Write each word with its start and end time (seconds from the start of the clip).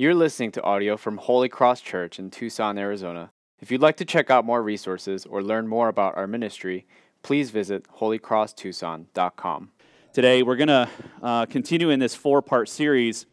You're 0.00 0.14
listening 0.14 0.52
to 0.52 0.62
audio 0.62 0.96
from 0.96 1.16
Holy 1.16 1.48
Cross 1.48 1.80
Church 1.80 2.20
in 2.20 2.30
Tucson, 2.30 2.78
Arizona. 2.78 3.32
If 3.58 3.72
you'd 3.72 3.80
like 3.80 3.96
to 3.96 4.04
check 4.04 4.30
out 4.30 4.44
more 4.44 4.62
resources 4.62 5.26
or 5.26 5.42
learn 5.42 5.66
more 5.66 5.88
about 5.88 6.16
our 6.16 6.28
ministry, 6.28 6.86
please 7.24 7.50
visit 7.50 7.84
holycrosstucson.com. 7.98 9.70
Today, 10.12 10.44
we're 10.44 10.54
going 10.54 10.68
to 10.68 10.88
uh, 11.20 11.46
continue 11.46 11.90
in 11.90 11.98
this 11.98 12.14
four 12.14 12.40
part 12.42 12.68
series 12.68 13.26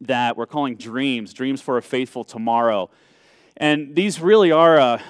that 0.00 0.36
we're 0.36 0.46
calling 0.46 0.76
Dreams 0.76 1.34
Dreams 1.34 1.60
for 1.60 1.76
a 1.76 1.82
Faithful 1.82 2.22
Tomorrow. 2.22 2.88
And 3.56 3.96
these 3.96 4.20
really 4.20 4.52
are 4.52 4.78
uh, 4.78 5.02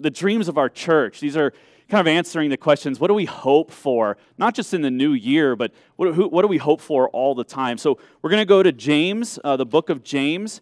the 0.00 0.10
dreams 0.10 0.48
of 0.48 0.56
our 0.56 0.70
church. 0.70 1.20
These 1.20 1.36
are 1.36 1.52
kind 1.88 2.00
of 2.00 2.10
answering 2.10 2.50
the 2.50 2.56
questions 2.56 2.98
what 2.98 3.08
do 3.08 3.14
we 3.14 3.24
hope 3.24 3.70
for, 3.70 4.16
not 4.38 4.54
just 4.54 4.74
in 4.74 4.82
the 4.82 4.90
new 4.90 5.12
year, 5.12 5.54
but 5.56 5.72
what, 5.96 6.14
who, 6.14 6.28
what 6.28 6.42
do 6.42 6.48
we 6.48 6.58
hope 6.58 6.80
for 6.80 7.08
all 7.10 7.34
the 7.34 7.44
time? 7.44 7.78
So 7.78 7.98
we're 8.22 8.30
going 8.30 8.42
to 8.42 8.46
go 8.46 8.62
to 8.62 8.72
James, 8.72 9.38
uh, 9.44 9.56
the 9.56 9.66
book 9.66 9.90
of 9.90 10.02
James, 10.02 10.60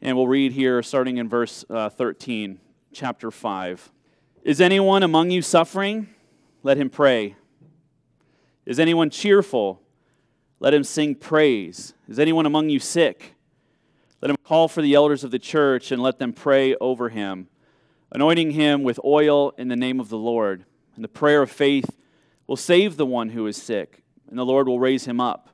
and 0.00 0.16
we'll 0.16 0.28
read 0.28 0.52
here 0.52 0.82
starting 0.82 1.16
in 1.16 1.28
verse 1.28 1.64
uh, 1.70 1.88
13, 1.88 2.60
chapter 2.92 3.30
5. 3.30 3.90
Is 4.44 4.60
anyone 4.60 5.02
among 5.02 5.30
you 5.30 5.42
suffering? 5.42 6.08
Let 6.62 6.76
him 6.76 6.90
pray. 6.90 7.36
Is 8.66 8.78
anyone 8.78 9.10
cheerful? 9.10 9.80
Let 10.60 10.74
him 10.74 10.84
sing 10.84 11.14
praise. 11.14 11.94
Is 12.08 12.18
anyone 12.18 12.46
among 12.46 12.68
you 12.68 12.78
sick? 12.78 13.34
Let 14.20 14.30
him 14.30 14.36
call 14.42 14.68
for 14.68 14.82
the 14.82 14.94
elders 14.94 15.22
of 15.24 15.30
the 15.30 15.38
church 15.38 15.92
and 15.92 16.02
let 16.02 16.18
them 16.18 16.32
pray 16.32 16.74
over 16.76 17.08
him 17.08 17.48
anointing 18.12 18.52
him 18.52 18.82
with 18.82 19.00
oil 19.04 19.52
in 19.58 19.68
the 19.68 19.76
name 19.76 20.00
of 20.00 20.08
the 20.08 20.18
Lord. 20.18 20.64
And 20.94 21.04
the 21.04 21.08
prayer 21.08 21.42
of 21.42 21.50
faith 21.50 21.96
will 22.46 22.56
save 22.56 22.96
the 22.96 23.06
one 23.06 23.30
who 23.30 23.46
is 23.46 23.56
sick, 23.56 24.02
and 24.28 24.38
the 24.38 24.44
Lord 24.44 24.66
will 24.66 24.80
raise 24.80 25.04
him 25.04 25.20
up. 25.20 25.50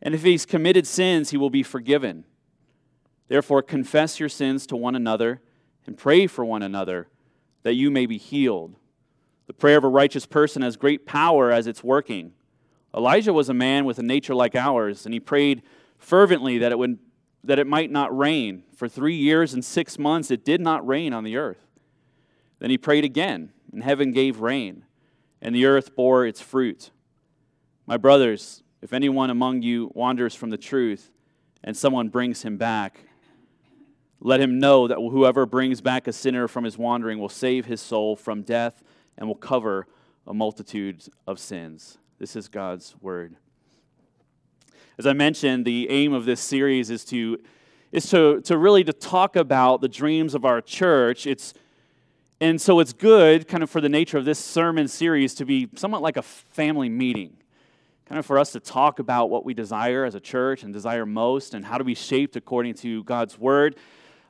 And 0.00 0.14
if 0.14 0.22
he's 0.22 0.46
committed 0.46 0.86
sins, 0.86 1.30
he 1.30 1.36
will 1.36 1.50
be 1.50 1.62
forgiven. 1.62 2.24
Therefore, 3.28 3.62
confess 3.62 4.20
your 4.20 4.28
sins 4.28 4.66
to 4.66 4.76
one 4.76 4.94
another 4.94 5.40
and 5.86 5.96
pray 5.96 6.26
for 6.26 6.44
one 6.44 6.62
another 6.62 7.08
that 7.62 7.74
you 7.74 7.90
may 7.90 8.06
be 8.06 8.18
healed. 8.18 8.76
The 9.46 9.52
prayer 9.52 9.78
of 9.78 9.84
a 9.84 9.88
righteous 9.88 10.26
person 10.26 10.62
has 10.62 10.76
great 10.76 11.06
power 11.06 11.50
as 11.50 11.66
it's 11.66 11.82
working. 11.82 12.32
Elijah 12.94 13.32
was 13.32 13.48
a 13.48 13.54
man 13.54 13.84
with 13.84 13.98
a 13.98 14.02
nature 14.02 14.34
like 14.34 14.54
ours, 14.54 15.06
and 15.06 15.14
he 15.14 15.20
prayed 15.20 15.62
fervently 15.98 16.58
that 16.58 16.72
it 16.72 16.78
would 16.78 16.98
that 17.44 17.58
it 17.58 17.66
might 17.66 17.90
not 17.90 18.16
rain. 18.16 18.64
For 18.74 18.88
three 18.88 19.16
years 19.16 19.54
and 19.54 19.64
six 19.64 19.98
months, 19.98 20.30
it 20.30 20.44
did 20.44 20.60
not 20.60 20.86
rain 20.86 21.12
on 21.12 21.24
the 21.24 21.36
earth. 21.36 21.66
Then 22.58 22.70
he 22.70 22.78
prayed 22.78 23.04
again, 23.04 23.52
and 23.72 23.82
heaven 23.82 24.12
gave 24.12 24.40
rain, 24.40 24.84
and 25.40 25.54
the 25.54 25.66
earth 25.66 25.96
bore 25.96 26.24
its 26.24 26.40
fruit. 26.40 26.90
My 27.86 27.96
brothers, 27.96 28.62
if 28.80 28.92
anyone 28.92 29.30
among 29.30 29.62
you 29.62 29.90
wanders 29.94 30.34
from 30.34 30.50
the 30.50 30.56
truth, 30.56 31.10
and 31.64 31.76
someone 31.76 32.08
brings 32.08 32.42
him 32.42 32.56
back, 32.56 33.06
let 34.20 34.40
him 34.40 34.60
know 34.60 34.86
that 34.86 34.96
whoever 34.96 35.46
brings 35.46 35.80
back 35.80 36.06
a 36.06 36.12
sinner 36.12 36.46
from 36.46 36.62
his 36.62 36.78
wandering 36.78 37.18
will 37.18 37.28
save 37.28 37.66
his 37.66 37.80
soul 37.80 38.14
from 38.14 38.42
death 38.42 38.84
and 39.18 39.26
will 39.26 39.34
cover 39.34 39.88
a 40.26 40.32
multitude 40.32 41.02
of 41.26 41.40
sins. 41.40 41.98
This 42.18 42.36
is 42.36 42.46
God's 42.46 42.94
word. 43.00 43.34
As 44.98 45.06
I 45.06 45.14
mentioned, 45.14 45.64
the 45.64 45.88
aim 45.88 46.12
of 46.12 46.26
this 46.26 46.40
series 46.40 46.90
is 46.90 47.04
to 47.06 47.38
is 47.92 48.08
to, 48.10 48.40
to 48.40 48.56
really 48.56 48.82
to 48.84 48.92
talk 48.92 49.36
about 49.36 49.82
the 49.82 49.88
dreams 49.88 50.34
of 50.34 50.46
our 50.46 50.60
church. 50.60 51.26
It's 51.26 51.52
and 52.40 52.60
so 52.60 52.80
it's 52.80 52.92
good, 52.92 53.46
kind 53.46 53.62
of 53.62 53.70
for 53.70 53.80
the 53.80 53.88
nature 53.88 54.18
of 54.18 54.24
this 54.24 54.38
sermon 54.38 54.88
series, 54.88 55.32
to 55.34 55.44
be 55.44 55.68
somewhat 55.76 56.02
like 56.02 56.16
a 56.16 56.22
family 56.22 56.88
meeting. 56.88 57.36
Kind 58.06 58.18
of 58.18 58.26
for 58.26 58.36
us 58.36 58.50
to 58.52 58.60
talk 58.60 58.98
about 58.98 59.30
what 59.30 59.44
we 59.44 59.54
desire 59.54 60.04
as 60.04 60.16
a 60.16 60.20
church 60.20 60.64
and 60.64 60.72
desire 60.72 61.06
most 61.06 61.54
and 61.54 61.64
how 61.64 61.78
to 61.78 61.84
be 61.84 61.94
shaped 61.94 62.34
according 62.34 62.74
to 62.74 63.04
God's 63.04 63.38
word. 63.38 63.76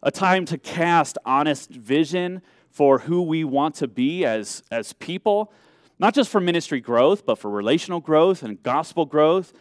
A 0.02 0.10
time 0.10 0.44
to 0.46 0.58
cast 0.58 1.16
honest 1.24 1.70
vision 1.70 2.42
for 2.68 2.98
who 2.98 3.22
we 3.22 3.44
want 3.44 3.76
to 3.76 3.88
be 3.88 4.26
as, 4.26 4.62
as 4.70 4.92
people, 4.92 5.50
not 5.98 6.12
just 6.12 6.28
for 6.28 6.40
ministry 6.40 6.80
growth, 6.80 7.24
but 7.24 7.38
for 7.38 7.50
relational 7.50 8.00
growth 8.00 8.42
and 8.42 8.62
gospel 8.62 9.06
growth 9.06 9.54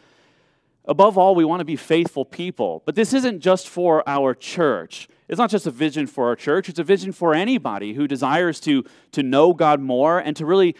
Above 0.86 1.18
all, 1.18 1.36
we 1.36 1.46
want 1.46 1.60
to 1.60 1.66
be 1.66 1.76
faithful 1.76 2.26
people. 2.26 2.82
But 2.86 2.96
this 2.96 3.14
isn't 3.14 3.42
just 3.42 3.70
for 3.70 4.08
our 4.08 4.34
church. 4.34 5.08
It's 5.28 5.38
not 5.38 5.50
just 5.50 5.68
a 5.68 5.72
vision 5.72 6.08
for 6.08 6.28
our 6.28 6.36
church, 6.36 6.70
it's 6.70 6.80
a 6.80 6.84
vision 6.84 7.12
for 7.12 7.34
anybody 7.34 7.94
who 7.94 8.08
desires 8.08 8.60
to, 8.62 8.84
to 9.12 9.24
know 9.24 9.54
God 9.54 9.80
more 9.80 10.20
and 10.20 10.36
to 10.38 10.46
really 10.46 10.76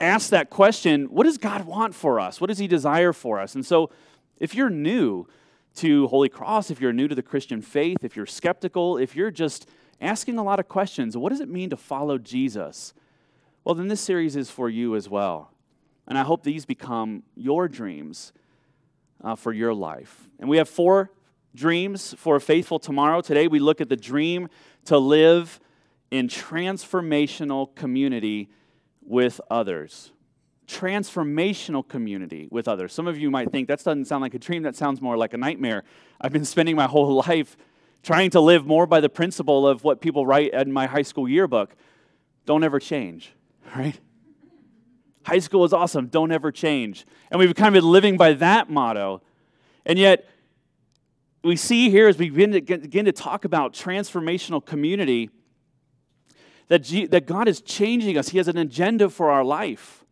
ask 0.00 0.30
that 0.30 0.50
question 0.50 1.04
what 1.06 1.24
does 1.24 1.38
God 1.38 1.64
want 1.64 1.94
for 1.94 2.18
us? 2.18 2.40
What 2.40 2.48
does 2.48 2.58
He 2.58 2.66
desire 2.66 3.12
for 3.12 3.38
us? 3.38 3.54
And 3.54 3.64
so, 3.64 3.90
if 4.38 4.54
you're 4.54 4.70
new 4.70 5.28
to 5.76 6.08
Holy 6.08 6.28
Cross, 6.28 6.70
if 6.70 6.80
you're 6.80 6.92
new 6.92 7.06
to 7.06 7.14
the 7.14 7.22
Christian 7.22 7.62
faith, 7.62 7.98
if 8.02 8.16
you're 8.16 8.26
skeptical, 8.26 8.98
if 8.98 9.14
you're 9.14 9.30
just 9.30 9.68
asking 10.00 10.36
a 10.36 10.42
lot 10.42 10.58
of 10.58 10.68
questions, 10.68 11.16
what 11.16 11.30
does 11.30 11.40
it 11.40 11.48
mean 11.48 11.70
to 11.70 11.76
follow 11.76 12.18
Jesus? 12.18 12.92
Well, 13.64 13.74
then 13.74 13.88
this 13.88 14.00
series 14.00 14.34
is 14.34 14.50
for 14.50 14.68
you 14.68 14.96
as 14.96 15.08
well. 15.08 15.52
And 16.08 16.18
I 16.18 16.24
hope 16.24 16.42
these 16.42 16.66
become 16.66 17.22
your 17.36 17.68
dreams 17.68 18.32
uh, 19.22 19.36
for 19.36 19.52
your 19.52 19.74
life. 19.74 20.28
And 20.38 20.48
we 20.48 20.56
have 20.56 20.68
four 20.68 21.10
dreams 21.54 22.14
for 22.18 22.36
a 22.36 22.40
faithful 22.40 22.78
tomorrow. 22.78 23.20
Today 23.20 23.48
we 23.48 23.58
look 23.58 23.80
at 23.80 23.88
the 23.88 23.96
dream 23.96 24.48
to 24.86 24.98
live 24.98 25.60
in 26.10 26.28
transformational 26.28 27.74
community 27.74 28.50
with 29.00 29.40
others. 29.50 30.12
Transformational 30.66 31.86
community 31.86 32.48
with 32.50 32.68
others. 32.68 32.92
Some 32.92 33.06
of 33.06 33.18
you 33.18 33.30
might 33.30 33.50
think 33.50 33.68
that 33.68 33.82
doesn't 33.82 34.06
sound 34.06 34.22
like 34.22 34.34
a 34.34 34.38
dream, 34.38 34.62
that 34.62 34.76
sounds 34.76 35.00
more 35.00 35.16
like 35.16 35.34
a 35.34 35.38
nightmare. 35.38 35.84
I've 36.20 36.32
been 36.32 36.44
spending 36.44 36.76
my 36.76 36.86
whole 36.88 37.22
life 37.26 37.56
trying 38.02 38.30
to 38.30 38.40
live 38.40 38.66
more 38.66 38.86
by 38.86 39.00
the 39.00 39.08
principle 39.08 39.66
of 39.66 39.84
what 39.84 40.00
people 40.00 40.26
write 40.26 40.52
in 40.52 40.72
my 40.72 40.86
high 40.86 41.02
school 41.02 41.28
yearbook 41.28 41.74
don't 42.44 42.64
ever 42.64 42.80
change, 42.80 43.32
right? 43.76 43.98
High 45.24 45.38
school 45.38 45.64
is 45.64 45.72
awesome. 45.72 46.06
Don't 46.06 46.32
ever 46.32 46.50
change. 46.50 47.06
And 47.30 47.38
we've 47.38 47.54
kind 47.54 47.74
of 47.74 47.82
been 47.82 47.90
living 47.90 48.16
by 48.16 48.32
that 48.34 48.70
motto. 48.70 49.22
And 49.86 49.98
yet, 49.98 50.28
we 51.44 51.56
see 51.56 51.90
here 51.90 52.08
as 52.08 52.18
we 52.18 52.30
begin 52.30 52.52
to, 52.52 52.60
begin 52.60 53.04
to 53.04 53.12
talk 53.12 53.44
about 53.44 53.72
transformational 53.72 54.64
community 54.64 55.30
that, 56.68 56.80
G, 56.80 57.06
that 57.06 57.26
God 57.26 57.48
is 57.48 57.60
changing 57.60 58.16
us. 58.16 58.30
He 58.30 58.38
has 58.38 58.48
an 58.48 58.56
agenda 58.56 59.10
for 59.10 59.30
our 59.30 59.44
life, 59.44 60.04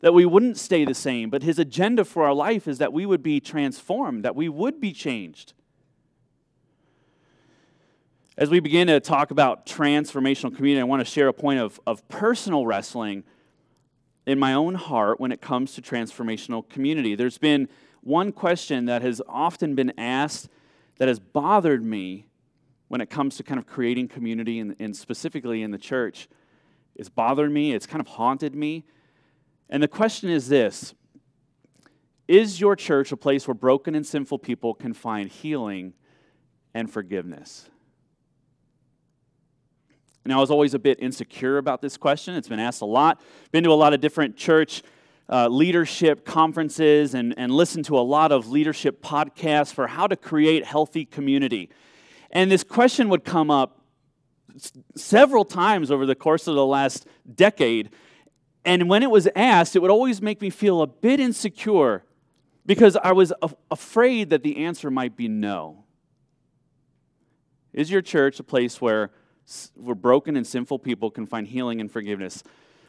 that 0.00 0.12
we 0.12 0.26
wouldn't 0.26 0.58
stay 0.58 0.84
the 0.84 0.94
same. 0.94 1.30
But 1.30 1.42
His 1.42 1.58
agenda 1.58 2.04
for 2.04 2.24
our 2.24 2.34
life 2.34 2.68
is 2.68 2.78
that 2.78 2.92
we 2.92 3.06
would 3.06 3.22
be 3.22 3.40
transformed, 3.40 4.24
that 4.24 4.36
we 4.36 4.48
would 4.48 4.80
be 4.80 4.92
changed. 4.92 5.54
As 8.36 8.50
we 8.50 8.60
begin 8.60 8.88
to 8.88 9.00
talk 9.00 9.30
about 9.30 9.64
transformational 9.64 10.54
community, 10.54 10.80
I 10.80 10.84
want 10.84 11.00
to 11.00 11.10
share 11.10 11.28
a 11.28 11.32
point 11.32 11.60
of, 11.60 11.80
of 11.86 12.06
personal 12.08 12.66
wrestling 12.66 13.24
in 14.26 14.38
my 14.38 14.52
own 14.52 14.74
heart 14.74 15.20
when 15.20 15.30
it 15.30 15.40
comes 15.40 15.74
to 15.74 15.82
transformational 15.82 16.68
community. 16.68 17.14
There's 17.14 17.38
been 17.38 17.68
one 18.00 18.32
question 18.32 18.86
that 18.86 19.02
has 19.02 19.22
often 19.28 19.74
been 19.74 19.92
asked 19.98 20.48
that 20.98 21.08
has 21.08 21.20
bothered 21.20 21.84
me 21.84 22.26
when 22.88 23.00
it 23.00 23.10
comes 23.10 23.36
to 23.36 23.42
kind 23.42 23.58
of 23.58 23.66
creating 23.66 24.08
community 24.08 24.58
and, 24.58 24.74
and 24.78 24.96
specifically 24.96 25.62
in 25.62 25.70
the 25.70 25.78
church. 25.78 26.28
It's 26.94 27.08
bothered 27.08 27.50
me, 27.50 27.72
it's 27.72 27.86
kind 27.86 28.00
of 28.00 28.08
haunted 28.08 28.54
me. 28.54 28.84
And 29.68 29.82
the 29.82 29.88
question 29.88 30.30
is 30.30 30.48
this 30.48 30.94
Is 32.26 32.60
your 32.60 32.76
church 32.76 33.12
a 33.12 33.16
place 33.16 33.46
where 33.46 33.54
broken 33.54 33.94
and 33.94 34.06
sinful 34.06 34.38
people 34.38 34.74
can 34.74 34.92
find 34.92 35.30
healing 35.30 35.94
and 36.74 36.90
forgiveness? 36.90 37.70
And 40.26 40.32
I 40.32 40.38
was 40.38 40.50
always 40.50 40.74
a 40.74 40.80
bit 40.80 40.98
insecure 41.00 41.56
about 41.56 41.80
this 41.80 41.96
question. 41.96 42.34
It's 42.34 42.48
been 42.48 42.58
asked 42.58 42.82
a 42.82 42.84
lot. 42.84 43.20
Been 43.52 43.62
to 43.62 43.70
a 43.70 43.74
lot 43.74 43.94
of 43.94 44.00
different 44.00 44.36
church 44.36 44.82
uh, 45.30 45.46
leadership 45.46 46.24
conferences 46.24 47.14
and, 47.14 47.32
and 47.38 47.52
listened 47.52 47.84
to 47.84 47.96
a 47.96 48.02
lot 48.02 48.32
of 48.32 48.48
leadership 48.48 49.00
podcasts 49.00 49.72
for 49.72 49.86
how 49.86 50.08
to 50.08 50.16
create 50.16 50.64
healthy 50.64 51.04
community. 51.04 51.70
And 52.32 52.50
this 52.50 52.64
question 52.64 53.08
would 53.10 53.24
come 53.24 53.52
up 53.52 53.80
several 54.96 55.44
times 55.44 55.92
over 55.92 56.04
the 56.04 56.16
course 56.16 56.48
of 56.48 56.56
the 56.56 56.66
last 56.66 57.06
decade. 57.32 57.90
And 58.64 58.88
when 58.88 59.04
it 59.04 59.10
was 59.12 59.28
asked, 59.36 59.76
it 59.76 59.78
would 59.78 59.92
always 59.92 60.20
make 60.20 60.40
me 60.40 60.50
feel 60.50 60.82
a 60.82 60.88
bit 60.88 61.20
insecure 61.20 62.02
because 62.66 62.96
I 62.96 63.12
was 63.12 63.32
af- 63.42 63.54
afraid 63.70 64.30
that 64.30 64.42
the 64.42 64.64
answer 64.64 64.90
might 64.90 65.16
be 65.16 65.28
no. 65.28 65.84
Is 67.72 67.92
your 67.92 68.02
church 68.02 68.40
a 68.40 68.42
place 68.42 68.80
where 68.80 69.12
where 69.74 69.94
broken 69.94 70.36
and 70.36 70.46
sinful 70.46 70.78
people 70.78 71.10
can 71.10 71.26
find 71.26 71.46
healing 71.46 71.80
and 71.80 71.90
forgiveness. 71.90 72.42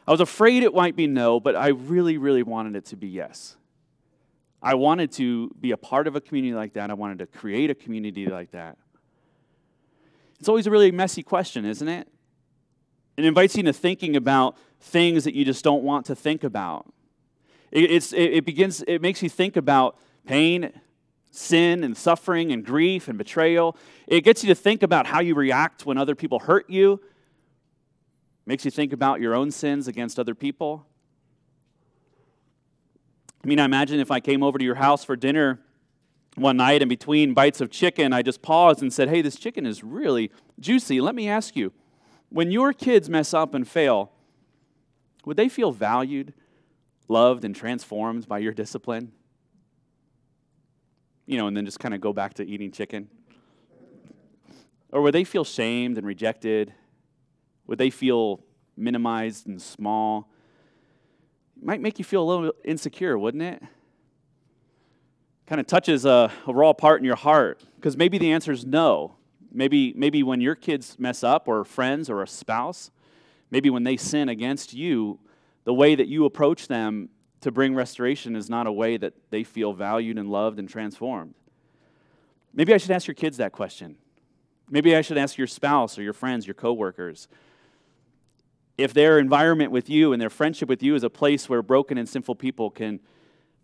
I 0.06 0.10
was 0.10 0.20
afraid 0.20 0.62
it 0.62 0.74
might 0.74 0.96
be 0.96 1.06
no, 1.06 1.38
but 1.38 1.54
I 1.54 1.68
really, 1.68 2.18
really 2.18 2.42
wanted 2.42 2.76
it 2.76 2.86
to 2.86 2.96
be 2.96 3.08
yes. 3.08 3.56
I 4.62 4.74
wanted 4.74 5.12
to 5.12 5.50
be 5.60 5.70
a 5.70 5.76
part 5.76 6.06
of 6.06 6.16
a 6.16 6.20
community 6.20 6.54
like 6.54 6.72
that. 6.72 6.90
I 6.90 6.94
wanted 6.94 7.18
to 7.18 7.26
create 7.26 7.70
a 7.70 7.74
community 7.74 8.26
like 8.26 8.50
that. 8.52 8.76
It's 10.40 10.48
always 10.48 10.66
a 10.66 10.70
really 10.70 10.90
messy 10.90 11.22
question, 11.22 11.64
isn't 11.64 11.88
it? 11.88 12.08
It 13.16 13.24
invites 13.24 13.56
you 13.56 13.60
into 13.60 13.72
thinking 13.72 14.16
about 14.16 14.56
things 14.80 15.24
that 15.24 15.34
you 15.34 15.44
just 15.44 15.64
don't 15.64 15.82
want 15.82 16.06
to 16.06 16.14
think 16.14 16.44
about. 16.44 16.92
It, 17.70 17.90
it's, 17.90 18.12
it, 18.12 18.32
it 18.34 18.44
begins, 18.44 18.82
it 18.86 19.02
makes 19.02 19.22
you 19.22 19.28
think 19.28 19.56
about 19.56 19.98
pain, 20.24 20.72
sin 21.38 21.84
and 21.84 21.96
suffering 21.96 22.52
and 22.52 22.64
grief 22.64 23.08
and 23.08 23.16
betrayal. 23.16 23.76
It 24.06 24.22
gets 24.22 24.42
you 24.42 24.48
to 24.48 24.54
think 24.54 24.82
about 24.82 25.06
how 25.06 25.20
you 25.20 25.34
react 25.34 25.86
when 25.86 25.96
other 25.96 26.14
people 26.14 26.40
hurt 26.40 26.68
you, 26.68 27.00
makes 28.44 28.64
you 28.64 28.70
think 28.70 28.92
about 28.92 29.20
your 29.20 29.34
own 29.34 29.50
sins 29.50 29.86
against 29.88 30.18
other 30.18 30.34
people. 30.34 30.86
I 33.44 33.46
mean, 33.46 33.60
I 33.60 33.64
imagine 33.64 34.00
if 34.00 34.10
I 34.10 34.20
came 34.20 34.42
over 34.42 34.58
to 34.58 34.64
your 34.64 34.74
house 34.74 35.04
for 35.04 35.14
dinner 35.14 35.60
one 36.34 36.56
night 36.56 36.82
and 36.82 36.88
between 36.88 37.34
bites 37.34 37.60
of 37.60 37.70
chicken, 37.70 38.12
I 38.12 38.22
just 38.22 38.42
paused 38.42 38.82
and 38.82 38.92
said, 38.92 39.08
Hey, 39.08 39.22
this 39.22 39.36
chicken 39.36 39.64
is 39.64 39.84
really 39.84 40.30
juicy. 40.58 41.00
Let 41.00 41.14
me 41.14 41.28
ask 41.28 41.56
you, 41.56 41.72
when 42.30 42.50
your 42.50 42.72
kids 42.72 43.08
mess 43.08 43.32
up 43.32 43.54
and 43.54 43.66
fail, 43.66 44.12
would 45.24 45.36
they 45.36 45.48
feel 45.48 45.72
valued, 45.72 46.34
loved, 47.08 47.44
and 47.44 47.54
transformed 47.54 48.28
by 48.28 48.38
your 48.38 48.52
discipline? 48.52 49.12
You 51.28 51.36
know, 51.36 51.46
and 51.46 51.54
then 51.54 51.66
just 51.66 51.78
kind 51.78 51.92
of 51.92 52.00
go 52.00 52.14
back 52.14 52.32
to 52.34 52.46
eating 52.46 52.72
chicken? 52.72 53.06
Or 54.90 55.02
would 55.02 55.12
they 55.12 55.24
feel 55.24 55.44
shamed 55.44 55.98
and 55.98 56.06
rejected? 56.06 56.72
Would 57.66 57.76
they 57.76 57.90
feel 57.90 58.40
minimized 58.78 59.46
and 59.46 59.60
small? 59.60 60.30
It 61.54 61.66
might 61.66 61.82
make 61.82 61.98
you 61.98 62.04
feel 62.06 62.22
a 62.22 62.28
little 62.28 62.52
insecure, 62.64 63.18
wouldn't 63.18 63.42
it? 63.42 63.62
Kind 65.46 65.60
of 65.60 65.66
touches 65.66 66.06
a, 66.06 66.32
a 66.46 66.52
raw 66.54 66.72
part 66.72 66.98
in 66.98 67.04
your 67.04 67.16
heart 67.16 67.62
because 67.76 67.94
maybe 67.94 68.16
the 68.16 68.32
answer 68.32 68.50
is 68.50 68.64
no. 68.64 69.16
Maybe, 69.52 69.92
maybe 69.94 70.22
when 70.22 70.40
your 70.40 70.54
kids 70.54 70.96
mess 70.98 71.22
up, 71.22 71.46
or 71.46 71.62
friends, 71.62 72.08
or 72.08 72.22
a 72.22 72.26
spouse, 72.26 72.90
maybe 73.50 73.68
when 73.68 73.84
they 73.84 73.98
sin 73.98 74.30
against 74.30 74.72
you, 74.72 75.18
the 75.64 75.74
way 75.74 75.94
that 75.94 76.08
you 76.08 76.24
approach 76.24 76.68
them 76.68 77.10
to 77.40 77.50
bring 77.50 77.74
restoration 77.74 78.34
is 78.34 78.50
not 78.50 78.66
a 78.66 78.72
way 78.72 78.96
that 78.96 79.14
they 79.30 79.44
feel 79.44 79.72
valued 79.72 80.18
and 80.18 80.28
loved 80.28 80.58
and 80.58 80.68
transformed. 80.68 81.34
Maybe 82.52 82.74
I 82.74 82.78
should 82.78 82.90
ask 82.90 83.06
your 83.06 83.14
kids 83.14 83.36
that 83.36 83.52
question. 83.52 83.96
Maybe 84.70 84.94
I 84.96 85.00
should 85.00 85.18
ask 85.18 85.38
your 85.38 85.46
spouse 85.46 85.98
or 85.98 86.02
your 86.02 86.12
friends, 86.12 86.46
your 86.46 86.54
coworkers. 86.54 87.28
If 88.76 88.94
their 88.94 89.18
environment 89.18 89.72
with 89.72 89.88
you 89.88 90.12
and 90.12 90.20
their 90.20 90.30
friendship 90.30 90.68
with 90.68 90.82
you 90.82 90.94
is 90.94 91.02
a 91.02 91.10
place 91.10 91.48
where 91.48 91.62
broken 91.62 91.98
and 91.98 92.08
sinful 92.08 92.36
people 92.36 92.70
can 92.70 93.00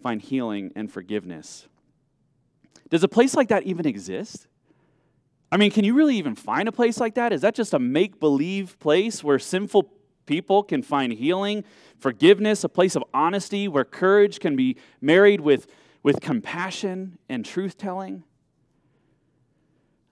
find 0.03 0.21
healing 0.21 0.73
and 0.75 0.91
forgiveness. 0.91 1.67
Does 2.91 3.03
a 3.03 3.09
place 3.09 3.35
like 3.35 3.49
that 3.49 3.65
even 3.65 3.87
exist? 3.87 4.47
I 5.51 5.57
mean, 5.57 5.71
can 5.71 5.85
you 5.85 5.95
really 5.95 6.17
even 6.17 6.35
find 6.35 6.69
a 6.69 6.73
place 6.73 6.99
like 6.99 7.15
that? 7.15 7.33
Is 7.33 7.43
that 7.43 7.55
just 7.55 7.75
a 7.75 7.79
make 7.79 8.19
believe 8.19 8.79
place 8.79 9.23
where 9.23 9.39
sinful 9.39 9.91
people 10.27 10.63
can 10.63 10.83
find 10.83 11.13
healing, 11.13 11.65
forgiveness, 11.99 12.65
a 12.65 12.69
place 12.69 12.97
of 12.97 13.05
honesty 13.13 13.69
where 13.69 13.85
courage 13.85 14.41
can 14.41 14.57
be 14.57 14.77
married 15.01 15.41
with, 15.41 15.67
with 16.03 16.21
compassion 16.21 17.19
and 17.29 17.45
truth 17.45 17.77
telling? 17.77 18.25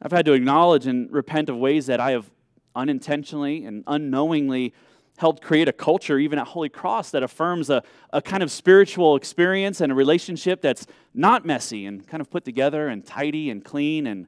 I've 0.00 0.12
had 0.12 0.26
to 0.26 0.32
acknowledge 0.32 0.86
and 0.86 1.10
repent 1.12 1.48
of 1.48 1.56
ways 1.56 1.86
that 1.86 2.00
I 2.00 2.10
have 2.10 2.30
unintentionally 2.74 3.64
and 3.64 3.84
unknowingly 3.86 4.72
helped 5.18 5.42
create 5.42 5.68
a 5.68 5.72
culture, 5.72 6.18
even 6.18 6.38
at 6.38 6.48
Holy 6.48 6.68
Cross, 6.68 7.10
that 7.10 7.22
affirms 7.22 7.70
a, 7.70 7.82
a 8.12 8.20
kind 8.20 8.42
of 8.42 8.50
spiritual 8.50 9.14
experience 9.14 9.80
and 9.80 9.92
a 9.92 9.94
relationship 9.94 10.60
that's 10.62 10.86
not 11.14 11.44
messy 11.44 11.86
and 11.86 12.06
kind 12.06 12.20
of 12.20 12.30
put 12.30 12.44
together 12.44 12.88
and 12.88 13.06
tidy 13.06 13.50
and 13.50 13.64
clean 13.64 14.06
and 14.06 14.26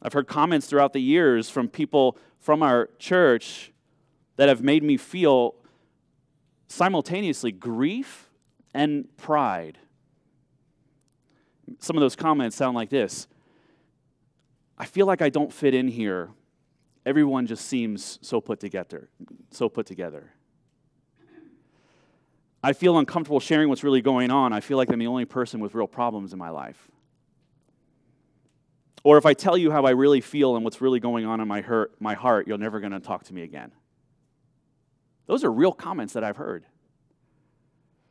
I've 0.00 0.12
heard 0.12 0.28
comments 0.28 0.68
throughout 0.68 0.92
the 0.92 1.00
years 1.00 1.50
from 1.50 1.68
people 1.68 2.16
from 2.38 2.62
our 2.62 2.88
church 2.98 3.72
that 4.38 4.48
have 4.48 4.62
made 4.62 4.82
me 4.82 4.96
feel 4.96 5.56
simultaneously 6.68 7.50
grief 7.52 8.30
and 8.72 9.04
pride. 9.16 9.78
Some 11.80 11.96
of 11.96 12.00
those 12.00 12.16
comments 12.16 12.56
sound 12.56 12.74
like 12.74 12.88
this 12.88 13.26
I 14.78 14.86
feel 14.86 15.06
like 15.06 15.20
I 15.20 15.28
don't 15.28 15.52
fit 15.52 15.74
in 15.74 15.88
here. 15.88 16.30
Everyone 17.04 17.46
just 17.46 17.66
seems 17.66 18.18
so 18.22 18.40
put 18.40 18.60
together, 18.60 19.08
so 19.50 19.68
put 19.68 19.86
together. 19.86 20.32
I 22.62 22.72
feel 22.72 22.98
uncomfortable 22.98 23.40
sharing 23.40 23.68
what's 23.68 23.82
really 23.82 24.02
going 24.02 24.30
on. 24.30 24.52
I 24.52 24.60
feel 24.60 24.76
like 24.76 24.90
I'm 24.92 24.98
the 24.98 25.06
only 25.06 25.24
person 25.24 25.60
with 25.60 25.74
real 25.74 25.86
problems 25.86 26.32
in 26.32 26.38
my 26.38 26.50
life. 26.50 26.88
Or 29.02 29.16
if 29.16 29.26
I 29.26 29.32
tell 29.32 29.56
you 29.56 29.70
how 29.70 29.84
I 29.84 29.90
really 29.90 30.20
feel 30.20 30.54
and 30.54 30.64
what's 30.64 30.80
really 30.80 31.00
going 31.00 31.24
on 31.24 31.40
in 31.40 31.48
my, 31.48 31.60
hurt, 31.60 32.00
my 32.00 32.14
heart, 32.14 32.46
you're 32.46 32.58
never 32.58 32.78
going 32.78 32.92
to 32.92 33.00
talk 33.00 33.24
to 33.24 33.34
me 33.34 33.42
again. 33.42 33.72
Those 35.28 35.44
are 35.44 35.52
real 35.52 35.72
comments 35.72 36.14
that 36.14 36.24
I've 36.24 36.38
heard. 36.38 36.64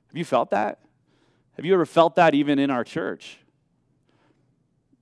Have 0.08 0.16
you 0.16 0.24
felt 0.24 0.52
that? 0.52 0.80
Have 1.58 1.66
you 1.66 1.74
ever 1.74 1.86
felt 1.86 2.16
that 2.16 2.34
even 2.34 2.60
in 2.60 2.70
our 2.70 2.86
church? 2.86 3.40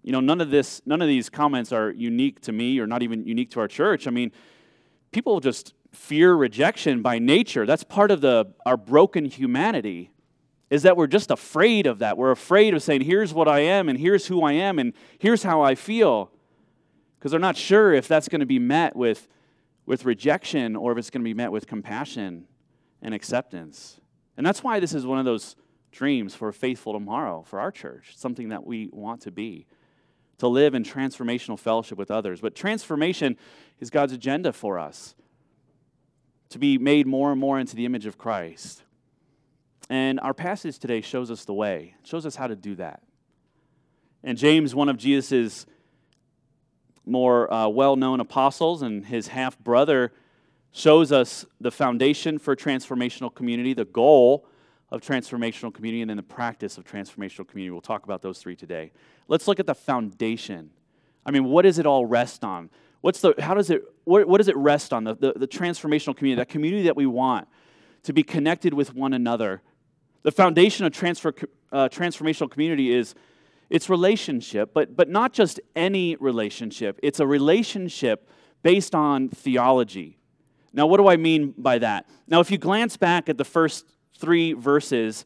You 0.02 0.12
know, 0.12 0.22
none 0.22 0.40
of 0.40 0.50
this, 0.50 0.82
none 0.86 1.02
of 1.02 1.08
these 1.08 1.30
comments 1.30 1.72
are 1.72 1.92
unique 1.92 2.40
to 2.42 2.52
me 2.52 2.80
or 2.80 2.88
not 2.88 3.04
even 3.04 3.26
unique 3.28 3.52
to 3.52 3.60
our 3.60 3.68
church. 3.68 4.08
I 4.08 4.12
mean, 4.12 4.32
people 5.12 5.40
just 5.40 5.74
fear 5.92 6.34
rejection 6.34 7.02
by 7.02 7.20
nature. 7.20 7.66
That's 7.66 7.84
part 7.84 8.12
of 8.12 8.22
the 8.22 8.54
our 8.66 8.78
broken 8.78 9.26
humanity 9.26 10.12
is 10.70 10.84
that 10.84 10.98
we're 10.98 11.08
just 11.08 11.32
afraid 11.32 11.86
of 11.86 12.00
that. 12.00 12.18
We're 12.18 12.32
afraid 12.32 12.74
of 12.74 12.82
saying, 12.82 13.02
here's 13.02 13.34
what 13.34 13.48
I 13.48 13.60
am, 13.60 13.88
and 13.88 14.00
here's 14.00 14.28
who 14.28 14.42
I 14.44 14.54
am, 14.54 14.80
and 14.80 14.94
here's 15.20 15.44
how 15.44 15.62
I 15.62 15.76
feel. 15.76 16.32
Because 17.20 17.32
they're 17.32 17.40
not 17.40 17.58
sure 17.58 17.94
if 17.94 18.08
that's 18.08 18.28
going 18.28 18.40
to 18.40 18.46
be 18.46 18.60
met 18.60 18.96
with, 18.96 19.28
with 19.86 20.06
rejection 20.06 20.76
or 20.76 20.92
if 20.92 20.98
it's 20.98 21.10
going 21.10 21.22
to 21.22 21.26
be 21.26 21.34
met 21.34 21.52
with 21.52 21.68
compassion 21.68 22.46
and 23.02 23.14
acceptance. 23.14 24.00
And 24.38 24.46
that's 24.46 24.64
why 24.64 24.80
this 24.80 24.94
is 24.94 25.06
one 25.06 25.20
of 25.20 25.26
those 25.26 25.56
dreams 25.92 26.36
for 26.36 26.50
a 26.50 26.54
faithful 26.54 26.94
tomorrow 26.94 27.44
for 27.48 27.60
our 27.60 27.72
church, 27.72 28.14
something 28.18 28.50
that 28.50 28.66
we 28.66 28.90
want 28.92 29.22
to 29.22 29.32
be, 29.32 29.66
to 30.40 30.48
live 30.48 30.76
in 30.76 30.84
transformational 30.84 31.58
fellowship 31.58 31.98
with 31.98 32.12
others. 32.12 32.42
But 32.42 32.56
transformation 32.56 33.38
is 33.80 33.90
God's 33.90 34.14
agenda 34.14 34.52
for 34.52 34.78
us, 34.78 35.16
to 36.50 36.60
be 36.60 36.78
made 36.78 37.08
more 37.08 37.32
and 37.32 37.40
more 37.40 37.60
into 37.60 37.76
the 37.76 37.86
image 37.86 38.06
of 38.06 38.18
Christ. 38.18 38.84
And 39.90 40.20
our 40.20 40.34
passage 40.34 40.80
today 40.80 41.02
shows 41.02 41.30
us 41.30 41.46
the 41.46 41.54
way, 41.54 41.96
shows 42.04 42.26
us 42.26 42.36
how 42.36 42.48
to 42.48 42.56
do 42.56 42.76
that. 42.76 43.04
And 44.24 44.38
James, 44.38 44.74
one 44.74 44.90
of 44.90 44.98
Jesus' 44.98 45.66
more 47.06 47.52
uh, 47.54 47.68
well 47.68 47.96
known 47.96 48.20
apostles, 48.20 48.82
and 48.82 49.06
his 49.06 49.28
half 49.28 49.58
brother, 49.60 50.12
shows 50.72 51.12
us 51.12 51.46
the 51.62 51.72
foundation 51.72 52.38
for 52.38 52.56
transformational 52.56 53.34
community, 53.34 53.74
the 53.74 53.86
goal 53.86 54.46
of 54.92 55.02
transformational 55.02 55.74
community, 55.74 56.02
and 56.02 56.10
then 56.10 56.18
the 56.18 56.24
practice 56.24 56.78
of 56.78 56.84
transformational 56.84 57.48
community. 57.48 57.72
We'll 57.72 57.82
talk 57.82 58.04
about 58.04 58.22
those 58.22 58.40
three 58.40 58.56
today. 58.56 58.92
Let's 59.28 59.48
look 59.48 59.60
at 59.60 59.68
the 59.68 59.76
foundation. 59.76 60.72
I 61.26 61.32
mean, 61.32 61.46
what 61.46 61.64
does 61.64 61.80
it 61.80 61.86
all 61.86 62.06
rest 62.06 62.44
on? 62.44 62.70
What's 63.02 63.22
the, 63.22 63.36
how 63.40 63.54
does 63.54 63.70
it, 63.70 63.84
what, 64.04 64.28
what 64.28 64.40
does 64.40 64.48
it 64.48 64.58
rest 64.58 64.92
on? 64.92 65.04
The, 65.04 65.16
the, 65.16 65.34
the 65.36 65.48
transformational 65.48 66.16
community, 66.16 66.40
that 66.40 66.50
community 66.50 66.84
that 66.84 66.96
we 66.96 67.06
want 67.06 67.48
to 68.04 68.14
be 68.14 68.24
connected 68.24 68.74
with 68.74 68.94
one 68.94 69.14
another, 69.14 69.62
the 70.24 70.32
foundation 70.32 70.86
of 70.86 70.92
transfer, 70.92 71.34
uh, 71.72 71.88
transformational 71.88 72.50
community 72.50 72.94
is 72.94 73.16
it's 73.70 73.90
relationship, 73.90 74.74
but, 74.74 74.96
but 74.96 75.10
not 75.10 75.34
just 75.34 75.60
any 75.76 76.16
relationship. 76.18 77.00
It's 77.02 77.20
a 77.20 77.28
relationship 77.28 78.30
based 78.64 78.96
on 78.96 79.30
theology. 79.30 80.18
Now, 80.74 80.88
what 80.88 80.98
do 80.98 81.08
I 81.08 81.16
mean 81.16 81.54
by 81.58 81.80
that? 81.80 82.08
Now, 82.28 82.40
if 82.40 82.52
you 82.52 82.58
glance 82.58 82.98
back 82.98 83.30
at 83.30 83.38
the 83.38 83.46
first 83.46 83.86
three 84.18 84.54
verses, 84.54 85.26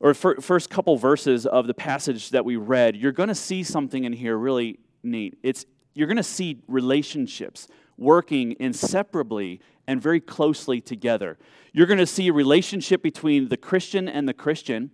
or 0.00 0.14
first 0.14 0.70
couple 0.70 0.96
verses 0.96 1.46
of 1.46 1.66
the 1.66 1.74
passage 1.74 2.30
that 2.30 2.44
we 2.44 2.56
read, 2.56 2.96
you're 2.96 3.12
going 3.12 3.28
to 3.28 3.34
see 3.34 3.62
something 3.62 4.04
in 4.04 4.12
here 4.12 4.36
really 4.36 4.78
neat. 5.02 5.38
It's, 5.42 5.64
you're 5.94 6.06
going 6.06 6.16
to 6.18 6.22
see 6.22 6.62
relationships 6.68 7.68
working 7.96 8.56
inseparably 8.60 9.60
and 9.86 10.02
very 10.02 10.20
closely 10.20 10.80
together. 10.80 11.38
You're 11.72 11.86
going 11.86 11.98
to 11.98 12.06
see 12.06 12.28
a 12.28 12.32
relationship 12.32 13.02
between 13.02 13.48
the 13.48 13.56
Christian 13.56 14.08
and 14.08 14.28
the 14.28 14.34
Christian 14.34 14.90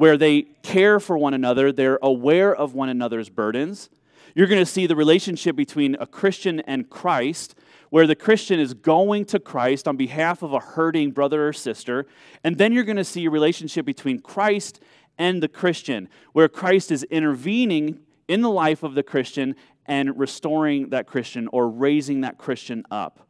where 0.00 0.16
they 0.16 0.40
care 0.62 0.98
for 0.98 1.18
one 1.18 1.34
another, 1.34 1.70
they're 1.70 1.98
aware 2.00 2.56
of 2.56 2.72
one 2.72 2.88
another's 2.88 3.28
burdens. 3.28 3.90
You're 4.34 4.46
going 4.46 4.62
to 4.62 4.64
see 4.64 4.86
the 4.86 4.96
relationship 4.96 5.56
between 5.56 5.94
a 6.00 6.06
Christian 6.06 6.60
and 6.60 6.88
Christ, 6.88 7.54
where 7.90 8.06
the 8.06 8.16
Christian 8.16 8.58
is 8.58 8.72
going 8.72 9.26
to 9.26 9.38
Christ 9.38 9.86
on 9.86 9.98
behalf 9.98 10.42
of 10.42 10.54
a 10.54 10.58
hurting 10.58 11.10
brother 11.10 11.46
or 11.46 11.52
sister. 11.52 12.06
And 12.42 12.56
then 12.56 12.72
you're 12.72 12.84
going 12.84 12.96
to 12.96 13.04
see 13.04 13.26
a 13.26 13.30
relationship 13.30 13.84
between 13.84 14.20
Christ 14.20 14.80
and 15.18 15.42
the 15.42 15.48
Christian, 15.48 16.08
where 16.32 16.48
Christ 16.48 16.90
is 16.90 17.02
intervening 17.02 17.98
in 18.26 18.40
the 18.40 18.48
life 18.48 18.82
of 18.82 18.94
the 18.94 19.02
Christian 19.02 19.54
and 19.84 20.18
restoring 20.18 20.88
that 20.88 21.06
Christian 21.06 21.46
or 21.52 21.68
raising 21.68 22.22
that 22.22 22.38
Christian 22.38 22.84
up. 22.90 23.28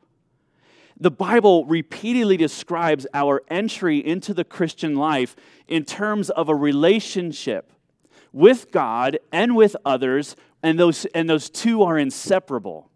The 1.02 1.10
Bible 1.10 1.64
repeatedly 1.64 2.36
describes 2.36 3.06
our 3.14 3.42
entry 3.48 4.04
into 4.04 4.34
the 4.34 4.44
Christian 4.44 4.96
life 4.96 5.34
in 5.66 5.84
terms 5.84 6.28
of 6.28 6.50
a 6.50 6.54
relationship 6.54 7.72
with 8.32 8.70
God 8.70 9.18
and 9.32 9.56
with 9.56 9.74
others, 9.84 10.36
and 10.62 10.78
those, 10.78 11.06
and 11.06 11.28
those 11.28 11.48
two 11.48 11.82
are 11.82 11.98
inseparable. 11.98 12.90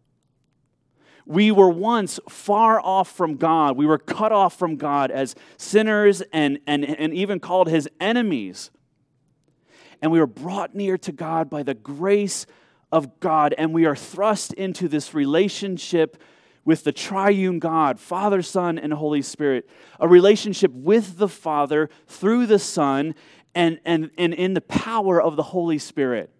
We 1.26 1.50
were 1.50 1.70
once 1.70 2.20
far 2.28 2.78
off 2.78 3.10
from 3.10 3.36
God. 3.36 3.78
We 3.78 3.86
were 3.86 3.96
cut 3.96 4.32
off 4.32 4.58
from 4.58 4.76
God 4.76 5.10
as 5.10 5.34
sinners 5.56 6.22
and, 6.32 6.58
and, 6.66 6.84
and 6.84 7.14
even 7.14 7.40
called 7.40 7.68
his 7.68 7.88
enemies. 7.98 8.70
and 10.02 10.12
we 10.12 10.20
were 10.20 10.26
brought 10.26 10.74
near 10.74 10.98
to 10.98 11.12
God 11.12 11.48
by 11.48 11.62
the 11.62 11.72
grace 11.72 12.44
of 12.92 13.20
God, 13.20 13.54
and 13.56 13.72
we 13.72 13.86
are 13.86 13.96
thrust 13.96 14.52
into 14.52 14.86
this 14.86 15.14
relationship 15.14 16.18
with 16.64 16.84
the 16.84 16.92
triune 16.92 17.58
God, 17.58 18.00
Father, 18.00 18.42
Son, 18.42 18.78
and 18.78 18.92
Holy 18.92 19.22
Spirit, 19.22 19.68
a 20.00 20.08
relationship 20.08 20.72
with 20.72 21.18
the 21.18 21.28
Father 21.28 21.90
through 22.06 22.46
the 22.46 22.58
Son 22.58 23.14
and, 23.54 23.78
and, 23.84 24.10
and 24.16 24.34
in 24.34 24.54
the 24.54 24.60
power 24.60 25.20
of 25.20 25.36
the 25.36 25.42
Holy 25.42 25.78
Spirit. 25.78 26.30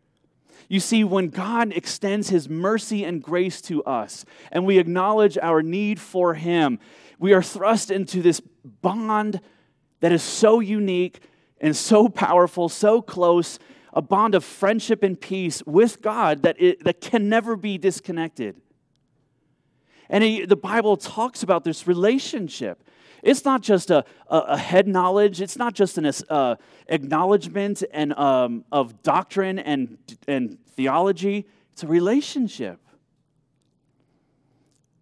You 0.69 0.81
see, 0.81 1.05
when 1.05 1.29
God 1.29 1.73
extends 1.73 2.31
his 2.31 2.49
mercy 2.49 3.05
and 3.05 3.23
grace 3.23 3.61
to 3.63 3.85
us, 3.85 4.25
and 4.51 4.65
we 4.65 4.79
acknowledge 4.79 5.37
our 5.39 5.63
need 5.63 6.01
for 6.01 6.35
him, 6.35 6.79
we 7.19 7.33
are 7.33 7.43
thrust 7.43 7.91
into 7.91 8.23
this 8.23 8.41
bond 8.65 9.41
that 10.01 10.13
is 10.13 10.23
so 10.23 10.61
unique 10.61 11.21
and 11.61 11.77
so 11.77 12.09
powerful, 12.09 12.69
so 12.69 13.03
close, 13.03 13.59
a 13.93 14.03
bond 14.03 14.35
of 14.35 14.45
friendship 14.45 15.03
and 15.03 15.21
peace 15.21 15.63
with 15.67 16.03
God 16.03 16.43
that, 16.43 16.61
it, 16.61 16.83
that 16.85 17.01
can 17.01 17.29
never 17.29 17.57
be 17.57 17.79
disconnected. 17.79 18.57
And 20.09 20.23
he, 20.23 20.45
the 20.45 20.57
Bible 20.57 20.97
talks 20.97 21.43
about 21.43 21.65
this 21.65 21.87
relationship. 21.87 22.83
It's 23.23 23.45
not 23.45 23.63
just 23.63 23.91
a, 23.91 24.05
a, 24.29 24.39
a 24.39 24.57
head 24.59 24.87
knowledge, 24.87 25.41
it's 25.41 25.57
not 25.57 25.73
just 25.75 25.97
an 25.97 26.13
uh, 26.29 26.57
acknowledgement 26.89 27.83
and, 27.91 28.13
um, 28.19 28.65
of 28.71 29.03
doctrine 29.03 29.59
and, 29.59 29.97
and 30.29 30.59
theology, 30.77 31.47
it's 31.73 31.83
a 31.83 31.87
relationship. 31.87 32.81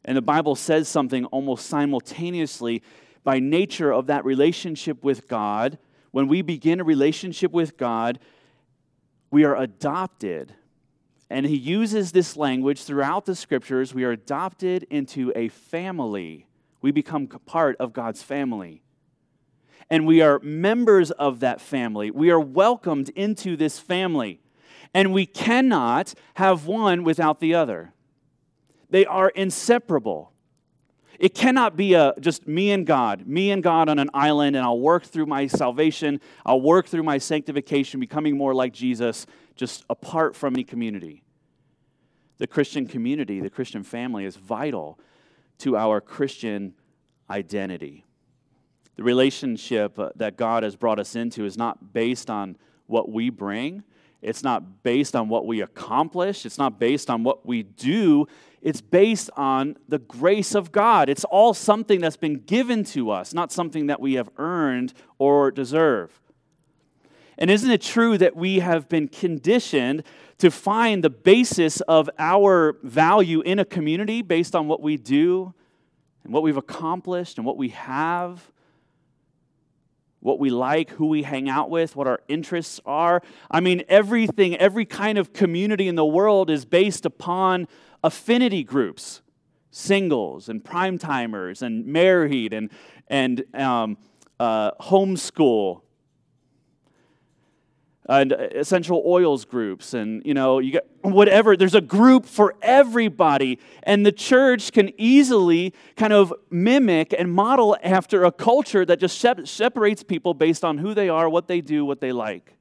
And 0.04 0.16
the 0.16 0.22
Bible 0.22 0.54
says 0.54 0.88
something 0.88 1.24
almost 1.26 1.66
simultaneously 1.66 2.82
by 3.24 3.38
nature 3.38 3.92
of 3.92 4.06
that 4.06 4.24
relationship 4.24 5.02
with 5.04 5.28
God. 5.28 5.78
When 6.10 6.28
we 6.28 6.42
begin 6.42 6.80
a 6.80 6.84
relationship 6.84 7.52
with 7.52 7.76
God, 7.76 8.18
we 9.30 9.44
are 9.44 9.56
adopted 9.56 10.54
and 11.32 11.46
he 11.46 11.56
uses 11.56 12.12
this 12.12 12.36
language 12.36 12.84
throughout 12.84 13.24
the 13.24 13.34
scriptures. 13.34 13.94
We 13.94 14.04
are 14.04 14.10
adopted 14.10 14.84
into 14.90 15.32
a 15.34 15.48
family, 15.48 16.46
we 16.82 16.90
become 16.90 17.26
part 17.26 17.76
of 17.78 17.92
God's 17.92 18.22
family. 18.22 18.82
And 19.88 20.06
we 20.06 20.22
are 20.22 20.38
members 20.40 21.10
of 21.10 21.40
that 21.40 21.60
family. 21.60 22.10
We 22.10 22.30
are 22.30 22.40
welcomed 22.40 23.10
into 23.10 23.56
this 23.56 23.78
family. 23.78 24.40
And 24.94 25.12
we 25.12 25.26
cannot 25.26 26.14
have 26.34 26.66
one 26.66 27.04
without 27.04 27.40
the 27.40 27.54
other. 27.54 27.92
They 28.88 29.04
are 29.04 29.28
inseparable. 29.30 30.31
It 31.22 31.36
cannot 31.36 31.76
be 31.76 31.94
a, 31.94 32.14
just 32.18 32.48
me 32.48 32.72
and 32.72 32.84
God, 32.84 33.28
me 33.28 33.52
and 33.52 33.62
God 33.62 33.88
on 33.88 34.00
an 34.00 34.10
island, 34.12 34.56
and 34.56 34.64
I'll 34.64 34.80
work 34.80 35.04
through 35.04 35.26
my 35.26 35.46
salvation, 35.46 36.20
I'll 36.44 36.60
work 36.60 36.88
through 36.88 37.04
my 37.04 37.18
sanctification, 37.18 38.00
becoming 38.00 38.36
more 38.36 38.52
like 38.52 38.72
Jesus, 38.72 39.24
just 39.54 39.84
apart 39.88 40.34
from 40.34 40.54
any 40.54 40.64
community. 40.64 41.22
The 42.38 42.48
Christian 42.48 42.88
community, 42.88 43.38
the 43.38 43.50
Christian 43.50 43.84
family 43.84 44.24
is 44.24 44.34
vital 44.34 44.98
to 45.58 45.76
our 45.76 46.00
Christian 46.00 46.74
identity. 47.30 48.04
The 48.96 49.04
relationship 49.04 50.00
uh, 50.00 50.10
that 50.16 50.36
God 50.36 50.64
has 50.64 50.74
brought 50.74 50.98
us 50.98 51.14
into 51.14 51.44
is 51.44 51.56
not 51.56 51.92
based 51.92 52.30
on 52.30 52.56
what 52.86 53.12
we 53.12 53.30
bring, 53.30 53.84
it's 54.22 54.42
not 54.42 54.82
based 54.82 55.14
on 55.14 55.28
what 55.28 55.46
we 55.46 55.60
accomplish, 55.60 56.44
it's 56.44 56.58
not 56.58 56.80
based 56.80 57.08
on 57.08 57.22
what 57.22 57.46
we 57.46 57.62
do. 57.62 58.26
It's 58.62 58.80
based 58.80 59.28
on 59.36 59.76
the 59.88 59.98
grace 59.98 60.54
of 60.54 60.70
God. 60.70 61.08
It's 61.08 61.24
all 61.24 61.52
something 61.52 62.00
that's 62.00 62.16
been 62.16 62.38
given 62.38 62.84
to 62.84 63.10
us, 63.10 63.34
not 63.34 63.50
something 63.50 63.88
that 63.88 64.00
we 64.00 64.14
have 64.14 64.30
earned 64.38 64.94
or 65.18 65.50
deserve. 65.50 66.20
And 67.38 67.50
isn't 67.50 67.70
it 67.70 67.82
true 67.82 68.16
that 68.18 68.36
we 68.36 68.60
have 68.60 68.88
been 68.88 69.08
conditioned 69.08 70.04
to 70.38 70.50
find 70.50 71.02
the 71.02 71.10
basis 71.10 71.80
of 71.82 72.08
our 72.18 72.76
value 72.84 73.40
in 73.40 73.58
a 73.58 73.64
community 73.64 74.22
based 74.22 74.54
on 74.54 74.68
what 74.68 74.80
we 74.80 74.96
do 74.96 75.52
and 76.22 76.32
what 76.32 76.44
we've 76.44 76.56
accomplished 76.56 77.38
and 77.38 77.46
what 77.46 77.56
we 77.56 77.70
have? 77.70 78.52
what 80.22 80.38
we 80.38 80.50
like, 80.50 80.90
who 80.90 81.08
we 81.08 81.24
hang 81.24 81.48
out 81.48 81.68
with, 81.68 81.96
what 81.96 82.06
our 82.06 82.20
interests 82.28 82.80
are. 82.86 83.20
I 83.50 83.58
mean, 83.58 83.82
everything, 83.88 84.56
every 84.56 84.84
kind 84.84 85.18
of 85.18 85.32
community 85.32 85.88
in 85.88 85.96
the 85.96 86.04
world 86.04 86.48
is 86.48 86.64
based 86.64 87.04
upon 87.04 87.66
affinity 88.02 88.64
groups 88.64 89.22
singles 89.72 90.48
and 90.48 90.62
prime 90.62 90.98
timers 90.98 91.62
and 91.62 91.86
married 91.86 92.52
and, 92.52 92.70
and 93.08 93.42
um, 93.54 93.96
uh, 94.38 94.70
homeschool 94.72 95.80
and 98.08 98.32
essential 98.32 99.02
oils 99.06 99.44
groups 99.44 99.94
and 99.94 100.22
you 100.26 100.34
know 100.34 100.58
you 100.58 100.72
got 100.72 100.82
whatever 101.02 101.56
there's 101.56 101.74
a 101.74 101.80
group 101.80 102.26
for 102.26 102.54
everybody 102.60 103.60
and 103.84 104.04
the 104.04 104.10
church 104.10 104.72
can 104.72 104.90
easily 104.98 105.72
kind 105.96 106.12
of 106.12 106.34
mimic 106.50 107.14
and 107.16 107.32
model 107.32 107.76
after 107.82 108.24
a 108.24 108.32
culture 108.32 108.84
that 108.84 108.98
just 108.98 109.24
separates 109.44 110.02
people 110.02 110.34
based 110.34 110.64
on 110.64 110.78
who 110.78 110.94
they 110.94 111.08
are 111.08 111.28
what 111.28 111.46
they 111.46 111.60
do 111.60 111.84
what 111.84 112.00
they 112.00 112.12
like. 112.12 112.56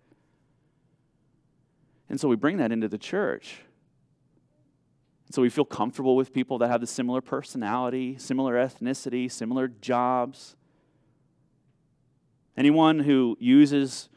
And 2.08 2.20
so 2.20 2.28
we 2.28 2.36
bring 2.36 2.58
that 2.58 2.72
into 2.72 2.88
the 2.88 2.98
church 2.98 3.62
so 5.34 5.42
we 5.42 5.50
feel 5.50 5.66
comfortable 5.66 6.16
with 6.16 6.34
people 6.34 6.58
that 6.58 6.70
have 6.70 6.82
the 6.82 6.88
similar 6.88 7.22
personality 7.22 8.18
similar 8.18 8.56
ethnicity 8.56 9.32
similar 9.32 9.68
jobs 9.68 10.56
anyone 12.58 13.00
who 13.00 13.38
uses 13.40 14.10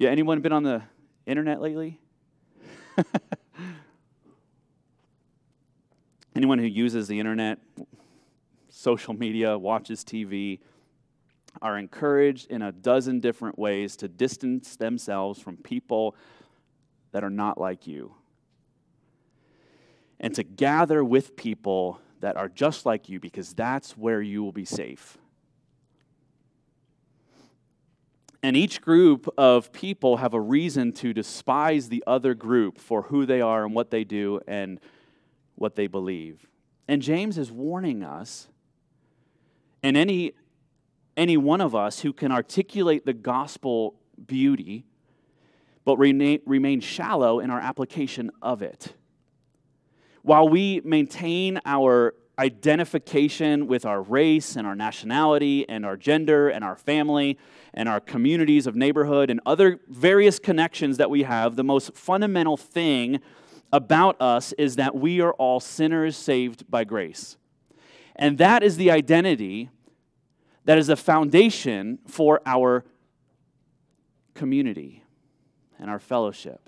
yeah, 0.00 0.10
anyone 0.10 0.40
been 0.42 0.52
on 0.52 0.62
the 0.62 0.82
internet 1.26 1.60
lately? 1.60 1.98
anyone 6.36 6.60
who 6.60 6.66
uses 6.66 7.08
the 7.08 7.18
internet, 7.18 7.58
social 8.68 9.12
media, 9.12 9.58
watches 9.58 10.04
TV, 10.04 10.60
are 11.60 11.76
encouraged 11.76 12.48
in 12.48 12.62
a 12.62 12.70
dozen 12.70 13.18
different 13.18 13.58
ways 13.58 13.96
to 13.96 14.06
distance 14.06 14.76
themselves 14.76 15.40
from 15.40 15.56
people 15.56 16.14
that 17.10 17.24
are 17.24 17.30
not 17.30 17.58
like 17.58 17.88
you. 17.88 18.14
And 20.20 20.34
to 20.34 20.42
gather 20.42 21.04
with 21.04 21.36
people 21.36 22.00
that 22.20 22.36
are 22.36 22.48
just 22.48 22.84
like 22.84 23.08
you 23.08 23.20
because 23.20 23.54
that's 23.54 23.96
where 23.96 24.20
you 24.20 24.42
will 24.42 24.52
be 24.52 24.64
safe. 24.64 25.18
And 28.42 28.56
each 28.56 28.80
group 28.80 29.28
of 29.36 29.72
people 29.72 30.18
have 30.18 30.32
a 30.32 30.40
reason 30.40 30.92
to 30.94 31.12
despise 31.12 31.88
the 31.88 32.04
other 32.06 32.34
group 32.34 32.78
for 32.78 33.02
who 33.02 33.26
they 33.26 33.40
are 33.40 33.64
and 33.64 33.74
what 33.74 33.90
they 33.90 34.04
do 34.04 34.40
and 34.46 34.80
what 35.56 35.74
they 35.74 35.88
believe. 35.88 36.46
And 36.86 37.02
James 37.02 37.36
is 37.36 37.50
warning 37.50 38.02
us, 38.02 38.48
and 39.82 39.96
any, 39.96 40.32
any 41.16 41.36
one 41.36 41.60
of 41.60 41.74
us 41.74 42.00
who 42.00 42.12
can 42.12 42.32
articulate 42.32 43.04
the 43.04 43.12
gospel 43.12 43.96
beauty, 44.26 44.84
but 45.84 45.98
remain, 45.98 46.40
remain 46.46 46.80
shallow 46.80 47.40
in 47.40 47.50
our 47.50 47.60
application 47.60 48.30
of 48.40 48.62
it. 48.62 48.94
While 50.28 50.50
we 50.50 50.82
maintain 50.84 51.58
our 51.64 52.14
identification 52.38 53.66
with 53.66 53.86
our 53.86 54.02
race 54.02 54.56
and 54.56 54.66
our 54.66 54.74
nationality 54.76 55.66
and 55.66 55.86
our 55.86 55.96
gender 55.96 56.50
and 56.50 56.62
our 56.62 56.76
family 56.76 57.38
and 57.72 57.88
our 57.88 57.98
communities 57.98 58.66
of 58.66 58.76
neighborhood 58.76 59.30
and 59.30 59.40
other 59.46 59.80
various 59.88 60.38
connections 60.38 60.98
that 60.98 61.08
we 61.08 61.22
have, 61.22 61.56
the 61.56 61.64
most 61.64 61.96
fundamental 61.96 62.58
thing 62.58 63.20
about 63.72 64.20
us 64.20 64.52
is 64.58 64.76
that 64.76 64.94
we 64.94 65.22
are 65.22 65.32
all 65.32 65.60
sinners 65.60 66.14
saved 66.14 66.70
by 66.70 66.84
grace. 66.84 67.38
And 68.14 68.36
that 68.36 68.62
is 68.62 68.76
the 68.76 68.90
identity 68.90 69.70
that 70.66 70.76
is 70.76 70.88
the 70.88 70.96
foundation 70.96 72.00
for 72.06 72.42
our 72.44 72.84
community 74.34 75.04
and 75.78 75.88
our 75.88 75.98
fellowship. 75.98 76.67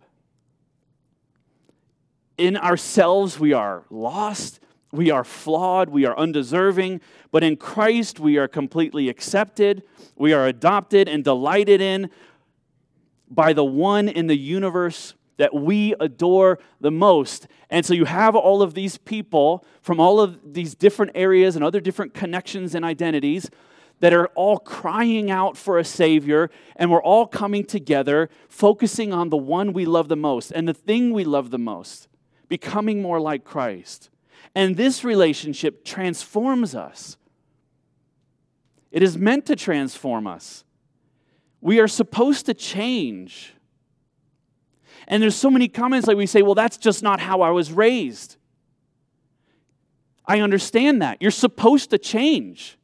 In 2.41 2.57
ourselves, 2.57 3.39
we 3.39 3.53
are 3.53 3.85
lost 3.91 4.61
we 4.93 5.11
are 5.11 5.25
flawed, 5.25 5.89
we 5.89 6.05
are 6.05 6.19
undeserving, 6.19 7.01
but 7.31 7.45
in 7.45 7.57
Christ 7.57 8.19
we 8.19 8.39
are 8.39 8.49
completely 8.49 9.09
accepted, 9.09 9.85
we 10.17 10.33
are 10.33 10.47
adopted 10.47 11.09
and 11.09 11.23
delighted 11.23 11.81
in 11.81 12.11
by 13.31 13.53
the 13.53 13.65
one 13.65 14.09
in 14.09 14.27
the 14.27 14.37
universe 14.37 15.15
that 15.37 15.55
we 15.55 15.95
adore 16.01 16.59
the 16.81 16.91
most. 16.91 17.47
And 17.71 17.87
so 17.87 17.95
you 17.95 18.05
have 18.05 18.35
all 18.35 18.63
of 18.63 18.75
these 18.75 18.99
people 18.99 19.65
from 19.81 20.01
all 20.01 20.21
of 20.21 20.53
these 20.53 20.75
different 20.75 21.13
areas 21.15 21.55
and 21.55 21.65
other 21.65 21.81
different 21.81 22.13
connections 22.13 22.75
and 22.75 22.85
identities 22.85 23.49
that 24.01 24.13
are 24.13 24.27
all 24.29 24.59
crying 24.59 25.31
out 25.31 25.57
for 25.57 25.79
a 25.79 25.85
Savior, 25.85 26.51
and 26.75 26.91
we're 26.91 27.03
all 27.03 27.27
coming 27.27 27.65
together, 27.65 28.29
focusing 28.49 29.13
on 29.13 29.29
the 29.29 29.37
one 29.37 29.73
we 29.73 29.85
love 29.85 30.09
the 30.09 30.17
most 30.17 30.51
and 30.51 30.67
the 30.67 30.75
thing 30.75 31.13
we 31.13 31.23
love 31.23 31.51
the 31.51 31.59
most, 31.59 32.09
becoming 32.50 33.00
more 33.00 33.19
like 33.19 33.45
Christ. 33.45 34.11
And 34.54 34.76
this 34.76 35.04
relationship 35.04 35.85
transforms 35.85 36.75
us. 36.75 37.16
It 38.90 39.02
is 39.02 39.16
meant 39.16 39.47
to 39.47 39.57
transform 39.57 40.26
us. 40.26 40.64
We 41.61 41.78
are 41.78 41.88
supposed 41.88 42.47
to 42.47 42.54
change. 42.54 43.54
And 45.07 45.23
there's 45.23 45.37
so 45.37 45.50
many 45.50 45.69
comments 45.69 46.09
like 46.09 46.16
we 46.16 46.26
say, 46.26 46.42
well, 46.42 46.57
that's 46.57 46.76
just 46.76 47.02
not 47.02 47.21
how 47.21 47.40
I 47.40 47.50
was 47.50 47.73
raised. 47.73 48.37
I 50.26 50.40
understand 50.40 51.00
that. 51.02 51.23
You're 51.23 51.30
supposed 51.30 51.90
to 51.90 51.99
change. 51.99 52.76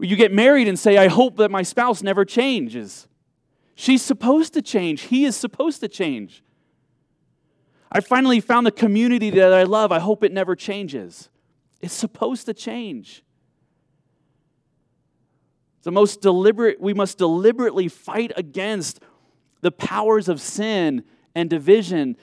You 0.00 0.16
get 0.16 0.32
married 0.32 0.66
and 0.66 0.78
say, 0.78 0.98
I 0.98 1.06
hope 1.06 1.36
that 1.36 1.52
my 1.52 1.62
spouse 1.62 2.02
never 2.02 2.24
changes. 2.24 3.06
She's 3.76 4.02
supposed 4.02 4.54
to 4.54 4.62
change. 4.62 5.02
He 5.02 5.24
is 5.24 5.36
supposed 5.36 5.80
to 5.80 5.88
change. 5.88 6.42
I 7.94 8.00
finally 8.00 8.40
found 8.40 8.66
the 8.66 8.72
community 8.72 9.30
that 9.30 9.52
I 9.52 9.62
love. 9.62 9.92
I 9.92 10.00
hope 10.00 10.24
it 10.24 10.32
never 10.32 10.56
changes. 10.56 11.28
It's 11.80 11.94
supposed 11.94 12.46
to 12.46 12.54
change. 12.54 13.22
The 15.84 15.92
most 15.92 16.20
deliberate, 16.20 16.80
we 16.80 16.92
must 16.92 17.18
deliberately 17.18 17.86
fight 17.86 18.32
against 18.36 18.98
the 19.60 19.70
powers 19.70 20.28
of 20.28 20.40
sin 20.40 21.04
and 21.36 21.48
division 21.48 22.16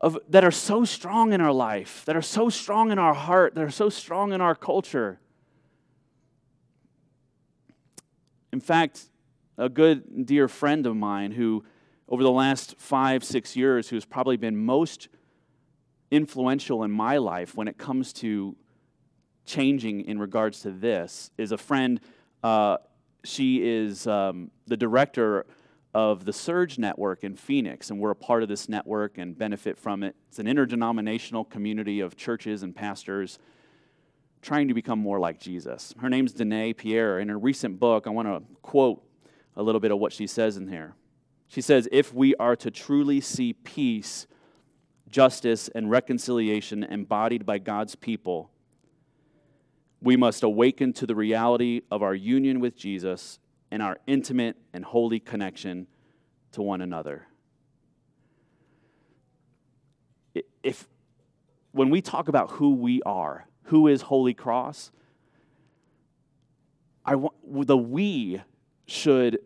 of, 0.00 0.16
that 0.28 0.44
are 0.44 0.52
so 0.52 0.84
strong 0.84 1.32
in 1.32 1.40
our 1.40 1.52
life, 1.52 2.04
that 2.04 2.14
are 2.14 2.22
so 2.22 2.48
strong 2.48 2.92
in 2.92 2.98
our 2.98 3.14
heart, 3.14 3.56
that 3.56 3.64
are 3.64 3.70
so 3.70 3.88
strong 3.88 4.32
in 4.32 4.40
our 4.40 4.54
culture. 4.54 5.18
In 8.52 8.60
fact, 8.60 9.10
a 9.56 9.68
good 9.68 10.26
dear 10.26 10.46
friend 10.46 10.86
of 10.86 10.94
mine 10.94 11.32
who, 11.32 11.64
over 12.08 12.22
the 12.22 12.30
last 12.30 12.76
five, 12.78 13.22
six 13.22 13.54
years, 13.56 13.88
who's 13.88 14.04
probably 14.04 14.36
been 14.36 14.56
most 14.56 15.08
influential 16.10 16.84
in 16.84 16.90
my 16.90 17.18
life 17.18 17.54
when 17.54 17.68
it 17.68 17.76
comes 17.76 18.12
to 18.14 18.56
changing 19.44 20.02
in 20.02 20.18
regards 20.18 20.60
to 20.60 20.70
this, 20.70 21.30
is 21.36 21.52
a 21.52 21.58
friend. 21.58 22.00
Uh, 22.42 22.78
she 23.24 23.62
is 23.62 24.06
um, 24.06 24.50
the 24.66 24.76
director 24.76 25.46
of 25.94 26.24
the 26.24 26.32
Surge 26.32 26.78
Network 26.78 27.24
in 27.24 27.34
Phoenix, 27.34 27.90
and 27.90 27.98
we're 27.98 28.10
a 28.10 28.16
part 28.16 28.42
of 28.42 28.48
this 28.48 28.68
network 28.68 29.18
and 29.18 29.36
benefit 29.36 29.78
from 29.78 30.02
it. 30.02 30.14
It's 30.28 30.38
an 30.38 30.46
interdenominational 30.46 31.44
community 31.44 32.00
of 32.00 32.16
churches 32.16 32.62
and 32.62 32.74
pastors 32.74 33.38
trying 34.40 34.68
to 34.68 34.74
become 34.74 34.98
more 34.98 35.18
like 35.18 35.40
Jesus. 35.40 35.94
Her 35.98 36.08
name's 36.08 36.32
Dennae 36.32 36.72
Pierre. 36.72 37.18
In 37.18 37.28
a 37.30 37.36
recent 37.36 37.80
book, 37.80 38.06
I 38.06 38.10
want 38.10 38.28
to 38.28 38.42
quote 38.62 39.02
a 39.56 39.62
little 39.62 39.80
bit 39.80 39.90
of 39.90 39.98
what 39.98 40.12
she 40.12 40.26
says 40.26 40.56
in 40.56 40.68
here. 40.68 40.94
She 41.48 41.62
says, 41.62 41.88
If 41.90 42.14
we 42.14 42.34
are 42.36 42.54
to 42.56 42.70
truly 42.70 43.20
see 43.20 43.54
peace, 43.54 44.26
justice, 45.08 45.68
and 45.68 45.90
reconciliation 45.90 46.84
embodied 46.84 47.46
by 47.46 47.58
God's 47.58 47.94
people, 47.94 48.50
we 50.00 50.16
must 50.16 50.42
awaken 50.42 50.92
to 50.94 51.06
the 51.06 51.14
reality 51.14 51.80
of 51.90 52.02
our 52.02 52.14
union 52.14 52.60
with 52.60 52.76
Jesus 52.76 53.40
and 53.70 53.82
our 53.82 53.98
intimate 54.06 54.56
and 54.72 54.84
holy 54.84 55.18
connection 55.18 55.86
to 56.52 56.62
one 56.62 56.80
another. 56.80 57.26
If 60.62 60.86
when 61.72 61.90
we 61.90 62.00
talk 62.00 62.28
about 62.28 62.52
who 62.52 62.74
we 62.74 63.02
are, 63.02 63.46
who 63.64 63.88
is 63.88 64.02
Holy 64.02 64.34
Cross, 64.34 64.90
I 67.04 67.16
want, 67.16 67.34
the 67.66 67.76
we 67.76 68.42
should 68.86 69.38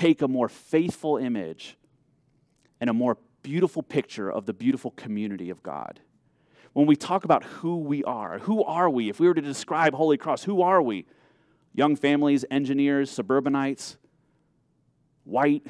take 0.00 0.22
a 0.22 0.28
more 0.28 0.48
faithful 0.48 1.18
image 1.18 1.76
and 2.80 2.88
a 2.88 2.92
more 2.94 3.18
beautiful 3.42 3.82
picture 3.82 4.32
of 4.32 4.46
the 4.46 4.54
beautiful 4.54 4.92
community 4.92 5.50
of 5.50 5.62
God. 5.62 6.00
When 6.72 6.86
we 6.86 6.96
talk 6.96 7.24
about 7.24 7.44
who 7.44 7.76
we 7.76 8.02
are, 8.04 8.38
who 8.38 8.64
are 8.64 8.88
we? 8.88 9.10
If 9.10 9.20
we 9.20 9.28
were 9.28 9.34
to 9.34 9.42
describe 9.42 9.92
Holy 9.92 10.16
Cross, 10.16 10.44
who 10.44 10.62
are 10.62 10.80
we? 10.80 11.04
Young 11.74 11.96
families, 11.96 12.46
engineers, 12.50 13.10
suburbanites, 13.10 13.98
white, 15.24 15.66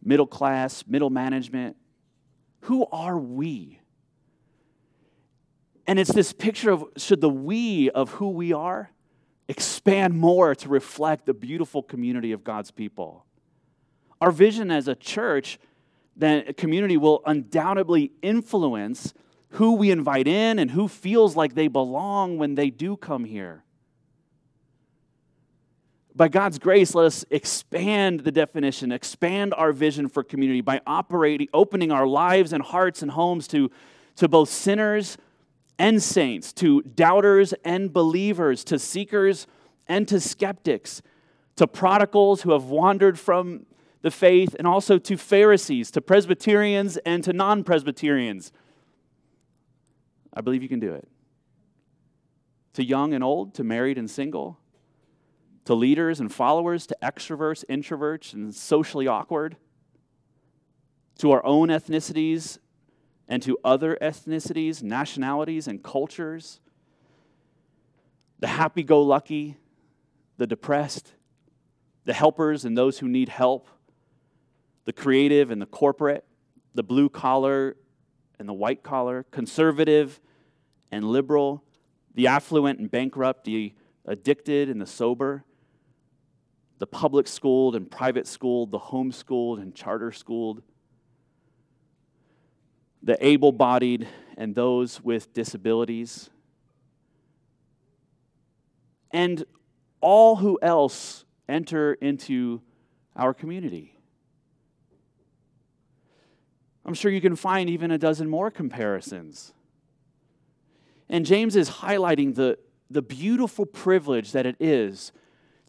middle 0.00 0.28
class, 0.28 0.84
middle 0.86 1.10
management. 1.10 1.76
Who 2.62 2.86
are 2.92 3.18
we? 3.18 3.80
And 5.88 5.98
it's 5.98 6.12
this 6.12 6.32
picture 6.32 6.70
of 6.70 6.84
should 6.96 7.20
the 7.20 7.28
we 7.28 7.90
of 7.90 8.10
who 8.10 8.30
we 8.30 8.52
are 8.52 8.92
expand 9.52 10.14
more 10.14 10.54
to 10.54 10.68
reflect 10.70 11.26
the 11.26 11.34
beautiful 11.34 11.82
community 11.82 12.32
of 12.32 12.42
God's 12.42 12.70
people. 12.70 13.26
Our 14.18 14.30
vision 14.30 14.70
as 14.70 14.88
a 14.88 14.94
church, 14.94 15.58
then 16.16 16.44
a 16.48 16.54
community 16.54 16.96
will 16.96 17.20
undoubtedly 17.26 18.12
influence 18.22 19.12
who 19.50 19.74
we 19.74 19.90
invite 19.90 20.26
in 20.26 20.58
and 20.58 20.70
who 20.70 20.88
feels 20.88 21.36
like 21.36 21.54
they 21.54 21.68
belong 21.68 22.38
when 22.38 22.54
they 22.54 22.70
do 22.70 22.96
come 22.96 23.24
here. 23.24 23.62
By 26.14 26.28
God's 26.28 26.58
grace, 26.58 26.94
let 26.94 27.04
us 27.04 27.22
expand 27.30 28.20
the 28.20 28.32
definition, 28.32 28.90
expand 28.90 29.52
our 29.52 29.72
vision 29.72 30.08
for 30.08 30.22
community 30.22 30.62
by 30.62 30.80
operating, 30.86 31.48
opening 31.52 31.92
our 31.92 32.06
lives 32.06 32.54
and 32.54 32.62
hearts 32.62 33.02
and 33.02 33.10
homes 33.10 33.46
to, 33.48 33.70
to 34.16 34.28
both 34.28 34.48
sinners 34.48 35.18
and 35.82 36.00
saints, 36.00 36.52
to 36.52 36.80
doubters 36.82 37.52
and 37.64 37.92
believers, 37.92 38.62
to 38.62 38.78
seekers 38.78 39.48
and 39.88 40.06
to 40.06 40.20
skeptics, 40.20 41.02
to 41.56 41.66
prodigals 41.66 42.42
who 42.42 42.52
have 42.52 42.66
wandered 42.66 43.18
from 43.18 43.66
the 44.02 44.10
faith, 44.12 44.54
and 44.60 44.66
also 44.68 44.96
to 44.96 45.16
Pharisees, 45.16 45.90
to 45.90 46.00
Presbyterians 46.00 46.98
and 46.98 47.24
to 47.24 47.32
non 47.32 47.64
Presbyterians. 47.64 48.52
I 50.32 50.40
believe 50.40 50.62
you 50.62 50.68
can 50.68 50.78
do 50.78 50.94
it. 50.94 51.08
To 52.74 52.84
young 52.84 53.12
and 53.12 53.24
old, 53.24 53.52
to 53.54 53.64
married 53.64 53.98
and 53.98 54.08
single, 54.08 54.60
to 55.64 55.74
leaders 55.74 56.20
and 56.20 56.32
followers, 56.32 56.86
to 56.86 56.96
extroverts, 57.02 57.64
introverts, 57.68 58.34
and 58.34 58.54
socially 58.54 59.08
awkward, 59.08 59.56
to 61.18 61.32
our 61.32 61.44
own 61.44 61.70
ethnicities 61.70 62.58
and 63.28 63.42
to 63.42 63.58
other 63.64 63.96
ethnicities, 64.00 64.82
nationalities, 64.82 65.66
and 65.68 65.82
cultures. 65.82 66.60
The 68.40 68.48
happy 68.48 68.82
go 68.82 69.02
lucky, 69.02 69.56
the 70.36 70.46
depressed, 70.46 71.12
the 72.04 72.12
helpers 72.12 72.64
and 72.64 72.76
those 72.76 72.98
who 72.98 73.08
need 73.08 73.28
help, 73.28 73.68
the 74.84 74.92
creative 74.92 75.50
and 75.50 75.62
the 75.62 75.66
corporate, 75.66 76.24
the 76.74 76.82
blue 76.82 77.08
collar 77.08 77.76
and 78.38 78.48
the 78.48 78.52
white 78.52 78.82
collar, 78.82 79.24
conservative 79.30 80.20
and 80.90 81.04
liberal, 81.04 81.62
the 82.14 82.26
affluent 82.26 82.78
and 82.80 82.90
bankrupt, 82.90 83.44
the 83.44 83.72
addicted 84.04 84.68
and 84.68 84.80
the 84.80 84.86
sober, 84.86 85.44
the 86.78 86.86
public 86.86 87.28
schooled 87.28 87.76
and 87.76 87.90
private 87.90 88.26
schooled, 88.26 88.72
the 88.72 88.78
homeschooled 88.78 89.60
and 89.60 89.74
charter 89.74 90.10
schooled, 90.10 90.62
the 93.02 93.24
able 93.24 93.52
bodied, 93.52 94.08
and 94.36 94.54
those 94.54 95.02
with 95.02 95.32
disabilities. 95.32 96.30
And 99.10 99.44
all 100.00 100.36
who 100.36 100.58
else 100.62 101.24
enter 101.48 101.94
into 101.94 102.62
our 103.16 103.34
community. 103.34 103.98
I'm 106.84 106.94
sure 106.94 107.10
you 107.10 107.20
can 107.20 107.36
find 107.36 107.70
even 107.70 107.90
a 107.90 107.98
dozen 107.98 108.28
more 108.28 108.50
comparisons. 108.50 109.52
And 111.08 111.24
James 111.24 111.54
is 111.56 111.68
highlighting 111.68 112.34
the, 112.34 112.58
the 112.90 113.02
beautiful 113.02 113.66
privilege 113.66 114.32
that 114.32 114.46
it 114.46 114.56
is 114.58 115.12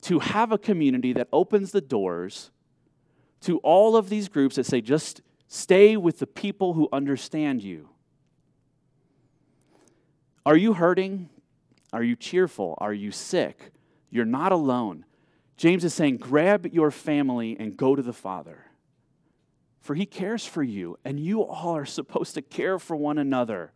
to 0.02 0.19
have 0.19 0.52
a 0.52 0.58
community 0.58 1.13
that 1.13 1.28
opens 1.32 1.72
the 1.72 1.82
doors 1.82 2.52
to 3.41 3.58
all 3.60 3.96
of 3.96 4.10
these 4.10 4.30
groups 4.30 4.56
that 4.56 4.65
say, 4.65 4.82
just 4.82 5.22
Stay 5.54 5.96
with 5.96 6.18
the 6.18 6.26
people 6.26 6.74
who 6.74 6.89
understand 6.92 7.62
you. 7.62 7.89
Are 10.48 10.58
you 10.58 10.74
hurting? 10.74 11.30
Are 11.94 12.02
you 12.02 12.16
cheerful? 12.16 12.74
Are 12.80 12.92
you 12.92 13.12
sick? 13.12 13.72
You're 14.10 14.26
not 14.26 14.52
alone. 14.52 15.06
James 15.56 15.86
is 15.86 15.94
saying, 15.94 16.18
grab 16.18 16.66
your 16.74 16.89
family 16.89 17.56
and 17.60 17.78
go 17.78 17.96
to 17.96 18.02
the 18.02 18.13
Father. 18.13 18.66
For 19.80 19.94
he 19.94 20.08
cares 20.08 20.44
for 20.44 20.63
you, 20.63 20.98
and 21.06 21.20
you 21.20 21.44
all 21.44 21.78
are 21.78 21.86
supposed 21.86 22.34
to 22.34 22.42
care 22.42 22.80
for 22.80 22.96
one 22.96 23.20
another. 23.20 23.74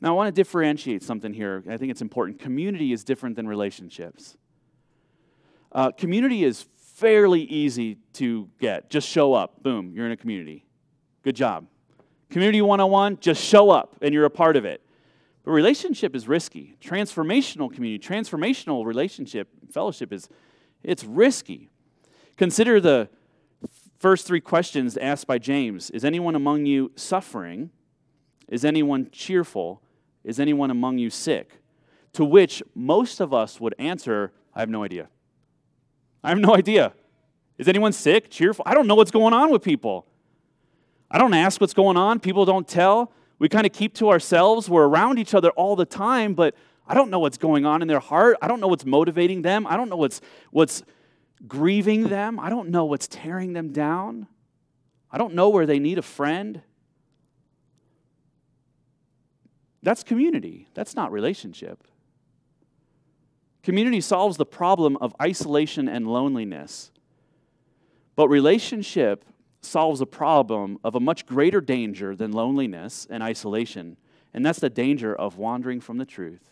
Now, 0.00 0.08
I 0.08 0.16
want 0.16 0.34
to 0.34 0.40
differentiate 0.40 1.04
something 1.04 1.32
here. 1.32 1.62
I 1.70 1.76
think 1.76 1.92
it's 1.92 2.02
important. 2.02 2.40
Community 2.40 2.92
is 2.92 3.04
different 3.04 3.36
than 3.36 3.46
relationships. 3.46 4.36
Uh, 5.70 5.92
community 5.92 6.42
is 6.42 6.66
fairly 7.00 7.40
easy 7.40 7.96
to 8.12 8.46
get. 8.60 8.90
Just 8.90 9.08
show 9.08 9.32
up. 9.32 9.62
Boom, 9.62 9.92
you're 9.94 10.04
in 10.04 10.12
a 10.12 10.16
community. 10.16 10.66
Good 11.22 11.34
job. 11.34 11.66
Community 12.28 12.60
101, 12.60 13.18
just 13.20 13.42
show 13.42 13.70
up 13.70 13.96
and 14.02 14.12
you're 14.12 14.26
a 14.26 14.30
part 14.30 14.56
of 14.56 14.66
it. 14.66 14.82
But 15.42 15.52
relationship 15.52 16.14
is 16.14 16.28
risky. 16.28 16.76
Transformational 16.80 17.72
community, 17.72 18.06
transformational 18.06 18.84
relationship, 18.84 19.48
fellowship 19.72 20.12
is 20.12 20.28
it's 20.82 21.02
risky. 21.02 21.70
Consider 22.36 22.80
the 22.80 23.08
first 23.98 24.26
three 24.26 24.40
questions 24.40 24.98
asked 24.98 25.26
by 25.26 25.38
James. 25.38 25.88
Is 25.90 26.04
anyone 26.04 26.34
among 26.34 26.66
you 26.66 26.92
suffering? 26.96 27.70
Is 28.48 28.62
anyone 28.62 29.08
cheerful? 29.10 29.82
Is 30.22 30.38
anyone 30.38 30.70
among 30.70 30.98
you 30.98 31.08
sick? 31.08 31.62
To 32.12 32.26
which 32.26 32.62
most 32.74 33.20
of 33.20 33.32
us 33.32 33.58
would 33.58 33.74
answer, 33.78 34.32
I 34.54 34.60
have 34.60 34.68
no 34.68 34.84
idea. 34.84 35.08
I 36.22 36.28
have 36.30 36.38
no 36.38 36.54
idea. 36.54 36.92
Is 37.58 37.68
anyone 37.68 37.92
sick, 37.92 38.30
cheerful? 38.30 38.62
I 38.66 38.74
don't 38.74 38.86
know 38.86 38.94
what's 38.94 39.10
going 39.10 39.34
on 39.34 39.50
with 39.50 39.62
people. 39.62 40.06
I 41.10 41.18
don't 41.18 41.34
ask 41.34 41.60
what's 41.60 41.74
going 41.74 41.96
on. 41.96 42.20
People 42.20 42.44
don't 42.44 42.66
tell. 42.66 43.12
We 43.38 43.48
kind 43.48 43.66
of 43.66 43.72
keep 43.72 43.94
to 43.94 44.10
ourselves. 44.10 44.68
We're 44.68 44.86
around 44.86 45.18
each 45.18 45.34
other 45.34 45.50
all 45.50 45.76
the 45.76 45.84
time, 45.84 46.34
but 46.34 46.54
I 46.86 46.94
don't 46.94 47.10
know 47.10 47.18
what's 47.18 47.38
going 47.38 47.66
on 47.66 47.82
in 47.82 47.88
their 47.88 48.00
heart. 48.00 48.36
I 48.42 48.48
don't 48.48 48.60
know 48.60 48.68
what's 48.68 48.84
motivating 48.84 49.42
them. 49.42 49.66
I 49.66 49.76
don't 49.76 49.88
know 49.88 49.96
what's, 49.96 50.20
what's 50.50 50.82
grieving 51.46 52.08
them. 52.08 52.38
I 52.38 52.50
don't 52.50 52.68
know 52.68 52.84
what's 52.84 53.08
tearing 53.08 53.52
them 53.52 53.72
down. 53.72 54.26
I 55.10 55.18
don't 55.18 55.34
know 55.34 55.48
where 55.48 55.66
they 55.66 55.78
need 55.78 55.98
a 55.98 56.02
friend. 56.02 56.62
That's 59.82 60.02
community, 60.02 60.68
that's 60.74 60.94
not 60.94 61.10
relationship. 61.10 61.82
Community 63.62 64.00
solves 64.00 64.36
the 64.36 64.46
problem 64.46 64.96
of 65.00 65.14
isolation 65.20 65.88
and 65.88 66.06
loneliness. 66.06 66.90
But 68.16 68.28
relationship 68.28 69.24
solves 69.60 70.00
a 70.00 70.06
problem 70.06 70.78
of 70.82 70.94
a 70.94 71.00
much 71.00 71.26
greater 71.26 71.60
danger 71.60 72.16
than 72.16 72.32
loneliness 72.32 73.06
and 73.10 73.22
isolation, 73.22 73.96
and 74.32 74.44
that's 74.44 74.60
the 74.60 74.70
danger 74.70 75.14
of 75.14 75.36
wandering 75.36 75.80
from 75.80 75.98
the 75.98 76.06
truth 76.06 76.42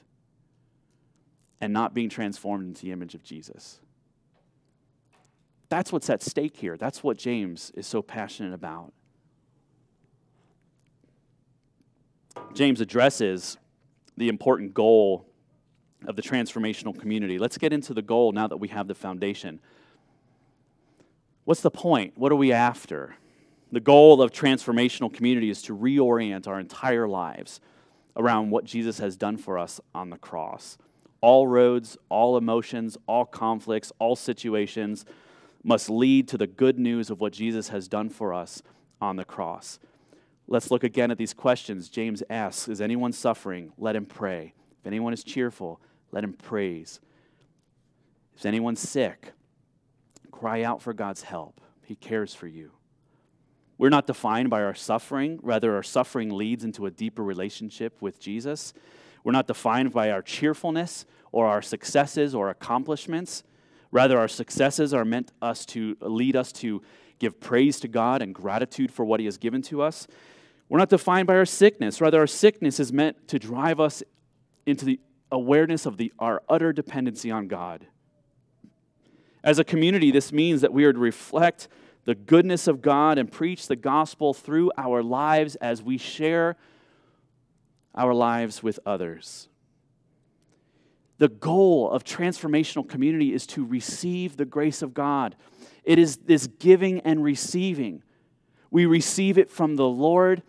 and 1.61 1.73
not 1.73 1.95
being 1.95 2.09
transformed 2.09 2.67
into 2.67 2.83
the 2.83 2.93
image 2.93 3.15
of 3.15 3.23
Jesus. 3.23 3.81
That's 5.69 5.93
what's 5.93 6.09
at 6.09 6.23
stake 6.23 6.57
here. 6.57 6.77
That's 6.77 7.03
what 7.03 7.19
James 7.19 7.73
is 7.75 7.87
so 7.87 8.01
passionate 8.01 8.55
about. 8.55 8.93
James 12.55 12.81
addresses 12.81 13.59
the 14.17 14.29
important 14.29 14.75
goal 14.75 15.28
of 16.07 16.17
the 16.17 16.23
transformational 16.23 16.99
community. 16.99 17.39
Let's 17.39 17.59
get 17.59 17.73
into 17.73 17.93
the 17.93 18.03
goal 18.03 18.33
now 18.33 18.47
that 18.47 18.59
we 18.59 18.69
have 18.69 18.89
the 18.89 18.95
foundation. 18.95 19.61
What's 21.45 21.61
the 21.61 21.71
point? 21.71 22.17
What 22.17 22.31
are 22.31 22.37
we 22.37 22.53
after? 22.53 23.17
The 23.73 23.81
goal 23.81 24.23
of 24.23 24.33
transformational 24.33 25.13
community 25.13 25.51
is 25.51 25.63
to 25.63 25.77
reorient 25.77 26.47
our 26.47 26.61
entire 26.61 27.09
lives 27.09 27.61
around 28.17 28.51
what 28.51 28.65
Jesus 28.65 28.99
has 28.99 29.17
done 29.17 29.37
for 29.37 29.59
us 29.59 29.81
on 29.95 30.11
the 30.11 30.19
cross. 30.19 30.79
All 31.21 31.47
roads, 31.47 31.97
all 32.09 32.37
emotions, 32.37 32.97
all 33.07 33.25
conflicts, 33.25 33.93
all 33.99 34.17
situations 34.17 35.05
must 35.65 35.91
lead 35.91 36.29
to 36.29 36.39
the 36.39 36.47
good 36.47 36.79
news 36.79 37.11
of 37.11 37.21
what 37.21 37.33
Jesus 37.33 37.69
has 37.69 37.89
done 37.89 38.09
for 38.09 38.33
us 38.33 38.63
on 39.01 39.17
the 39.17 39.25
cross. 39.25 39.79
Let's 40.47 40.71
look 40.71 40.85
again 40.85 41.11
at 41.11 41.19
these 41.19 41.35
questions. 41.35 41.89
James 41.89 42.23
asks 42.31 42.69
Is 42.69 42.81
anyone 42.81 43.13
suffering? 43.13 43.73
Let 43.77 43.97
him 43.97 44.07
pray. 44.07 44.55
If 44.81 44.87
anyone 44.87 45.13
is 45.13 45.23
cheerful, 45.23 45.81
let 46.13 46.25
him 46.25 46.33
praise. 46.33 47.01
If 48.37 48.47
anyone's 48.47 48.81
sick, 48.81 49.33
cry 50.31 50.63
out 50.63 50.83
for 50.83 50.93
God's 50.93 51.23
help. 51.23 51.61
He 51.85 51.97
cares 51.97 52.35
for 52.35 52.47
you. 52.47 52.73
We're 53.79 53.89
not 53.91 54.07
defined 54.07 54.51
by 54.51 54.63
our 54.63 54.75
suffering, 54.75 55.39
rather, 55.43 55.75
our 55.75 55.83
suffering 55.83 56.31
leads 56.31 56.65
into 56.65 56.87
a 56.87 56.91
deeper 56.91 57.23
relationship 57.23 58.03
with 58.03 58.19
Jesus. 58.19 58.75
We're 59.23 59.33
not 59.33 59.47
defined 59.47 59.93
by 59.93 60.11
our 60.11 60.23
cheerfulness 60.23 61.07
or 61.31 61.47
our 61.47 61.63
successes 61.63 62.35
or 62.35 62.51
accomplishments. 62.51 63.45
Rather, 63.91 64.19
our 64.19 64.29
successes 64.29 64.93
are 64.93 65.05
meant 65.05 65.33
us 65.41 65.65
to 65.67 65.97
lead 66.01 66.35
us 66.37 66.53
to 66.53 66.83
give 67.19 67.41
praise 67.41 67.81
to 67.81 67.89
God 67.89 68.21
and 68.21 68.35
gratitude 68.35 68.93
for 68.93 69.05
what 69.05 69.21
He 69.21 69.27
has 69.27 69.39
given 69.39 69.63
to 69.63 69.83
us. 69.83 70.07
We're 70.69 70.79
not 70.79 70.91
defined 70.91 71.27
by 71.27 71.37
our 71.37 71.47
sickness. 71.47 72.01
Rather, 72.01 72.21
our 72.21 72.27
sickness 72.27 72.79
is 72.79 72.93
meant 72.93 73.29
to 73.29 73.39
drive 73.39 73.81
us 73.81 74.03
into 74.67 74.85
the 74.85 75.01
awareness 75.31 75.87
of 75.87 75.97
the, 75.97 76.13
our 76.19 76.43
utter 76.49 76.73
dependency 76.73 77.31
on 77.31 77.49
God. 77.49 77.87
As 79.45 79.59
a 79.59 79.65
community, 79.65 80.11
this 80.11 80.33
means 80.33 80.61
that 80.61 80.73
we 80.73 80.85
are 80.85 80.93
to 80.93 80.99
reflect 80.99 81.69
the 82.05 82.15
goodness 82.15 82.67
of 82.67 82.81
God 82.81 83.19
and 83.19 83.31
preach 83.31 83.67
the 83.67 83.77
gospel 83.77 84.33
through 84.33 84.73
our 84.77 85.03
lives 85.03 85.57
as 85.57 85.83
we 85.83 85.99
share 85.99 86.57
our 87.95 88.15
lives 88.15 88.63
with 88.63 88.79
others. 88.87 89.49
The 91.19 91.29
goal 91.29 91.91
of 91.91 92.05
transformational 92.05 92.89
community 92.89 93.35
is 93.35 93.47
to 93.49 93.65
receive 93.65 94.37
the 94.37 94.45
grace 94.45 94.83
of 94.83 94.95
God. 94.95 95.37
It 95.85 95.99
is 95.99 96.17
this 96.19 96.47
giving 96.47 97.01
and 97.01 97.23
receiving. 97.23 98.03
We 98.71 98.87
receive 98.87 99.37
it 99.37 99.51
from 99.51 99.77
the 99.77 99.89
Lord 99.89 100.43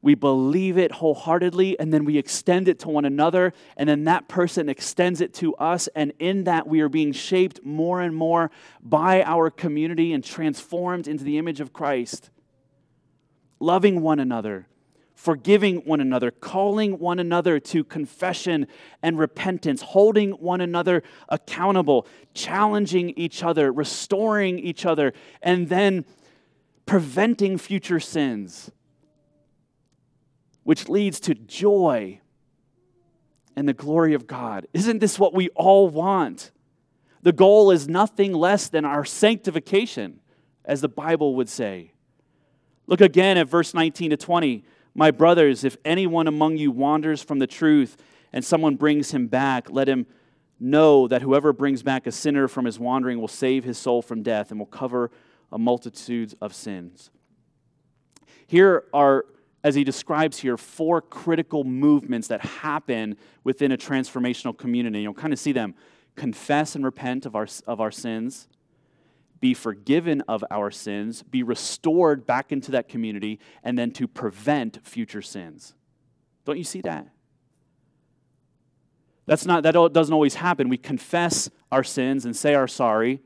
we 0.00 0.14
believe 0.14 0.78
it 0.78 0.92
wholeheartedly, 0.92 1.78
and 1.80 1.92
then 1.92 2.04
we 2.04 2.18
extend 2.18 2.68
it 2.68 2.78
to 2.80 2.88
one 2.88 3.04
another, 3.04 3.52
and 3.76 3.88
then 3.88 4.04
that 4.04 4.28
person 4.28 4.68
extends 4.68 5.20
it 5.20 5.34
to 5.34 5.54
us, 5.56 5.88
and 5.94 6.12
in 6.18 6.44
that 6.44 6.68
we 6.68 6.80
are 6.80 6.88
being 6.88 7.12
shaped 7.12 7.64
more 7.64 8.00
and 8.00 8.14
more 8.14 8.50
by 8.80 9.22
our 9.24 9.50
community 9.50 10.12
and 10.12 10.22
transformed 10.22 11.08
into 11.08 11.24
the 11.24 11.36
image 11.36 11.60
of 11.60 11.72
Christ. 11.72 12.30
Loving 13.58 14.00
one 14.00 14.20
another, 14.20 14.68
forgiving 15.16 15.78
one 15.78 16.00
another, 16.00 16.30
calling 16.30 17.00
one 17.00 17.18
another 17.18 17.58
to 17.58 17.82
confession 17.82 18.68
and 19.02 19.18
repentance, 19.18 19.82
holding 19.82 20.30
one 20.30 20.60
another 20.60 21.02
accountable, 21.28 22.06
challenging 22.34 23.10
each 23.16 23.42
other, 23.42 23.72
restoring 23.72 24.60
each 24.60 24.86
other, 24.86 25.12
and 25.42 25.68
then 25.68 26.04
preventing 26.86 27.58
future 27.58 27.98
sins 27.98 28.70
which 30.68 30.86
leads 30.90 31.18
to 31.18 31.34
joy 31.34 32.20
and 33.56 33.66
the 33.66 33.72
glory 33.72 34.12
of 34.12 34.26
God. 34.26 34.66
Isn't 34.74 34.98
this 34.98 35.18
what 35.18 35.32
we 35.32 35.48
all 35.54 35.88
want? 35.88 36.50
The 37.22 37.32
goal 37.32 37.70
is 37.70 37.88
nothing 37.88 38.34
less 38.34 38.68
than 38.68 38.84
our 38.84 39.02
sanctification, 39.06 40.20
as 40.66 40.82
the 40.82 40.88
Bible 40.90 41.36
would 41.36 41.48
say. 41.48 41.94
Look 42.86 43.00
again 43.00 43.38
at 43.38 43.48
verse 43.48 43.72
19 43.72 44.10
to 44.10 44.18
20. 44.18 44.62
My 44.94 45.10
brothers, 45.10 45.64
if 45.64 45.78
anyone 45.86 46.26
among 46.26 46.58
you 46.58 46.70
wanders 46.70 47.22
from 47.22 47.38
the 47.38 47.46
truth 47.46 47.96
and 48.34 48.44
someone 48.44 48.76
brings 48.76 49.12
him 49.12 49.26
back, 49.26 49.70
let 49.70 49.88
him 49.88 50.04
know 50.60 51.08
that 51.08 51.22
whoever 51.22 51.54
brings 51.54 51.82
back 51.82 52.06
a 52.06 52.12
sinner 52.12 52.46
from 52.46 52.66
his 52.66 52.78
wandering 52.78 53.18
will 53.18 53.26
save 53.26 53.64
his 53.64 53.78
soul 53.78 54.02
from 54.02 54.22
death 54.22 54.50
and 54.50 54.60
will 54.60 54.66
cover 54.66 55.10
a 55.50 55.56
multitude 55.56 56.34
of 56.42 56.54
sins. 56.54 57.08
Here 58.46 58.84
are 58.92 59.24
as 59.64 59.74
he 59.74 59.84
describes 59.84 60.38
here, 60.38 60.56
four 60.56 61.00
critical 61.00 61.64
movements 61.64 62.28
that 62.28 62.40
happen 62.40 63.16
within 63.44 63.72
a 63.72 63.76
transformational 63.76 64.56
community. 64.56 65.00
You'll 65.00 65.14
kind 65.14 65.32
of 65.32 65.38
see 65.38 65.52
them 65.52 65.74
confess 66.14 66.74
and 66.74 66.84
repent 66.84 67.26
of 67.26 67.34
our, 67.34 67.46
of 67.66 67.80
our 67.80 67.90
sins, 67.90 68.48
be 69.40 69.54
forgiven 69.54 70.20
of 70.22 70.44
our 70.50 70.70
sins, 70.70 71.22
be 71.22 71.42
restored 71.42 72.26
back 72.26 72.52
into 72.52 72.70
that 72.72 72.88
community, 72.88 73.38
and 73.62 73.78
then 73.78 73.90
to 73.92 74.06
prevent 74.06 74.84
future 74.84 75.22
sins. 75.22 75.74
Don't 76.44 76.58
you 76.58 76.64
see 76.64 76.80
that? 76.82 77.08
That's 79.26 79.44
not, 79.44 79.62
that 79.64 79.72
doesn't 79.92 80.14
always 80.14 80.36
happen. 80.36 80.68
We 80.68 80.78
confess 80.78 81.50
our 81.70 81.84
sins 81.84 82.24
and 82.24 82.34
say 82.34 82.54
our 82.54 82.66
sorry. 82.66 83.20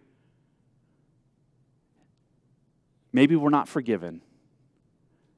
Maybe 3.13 3.37
we're 3.37 3.51
not 3.51 3.69
forgiven. 3.69 4.23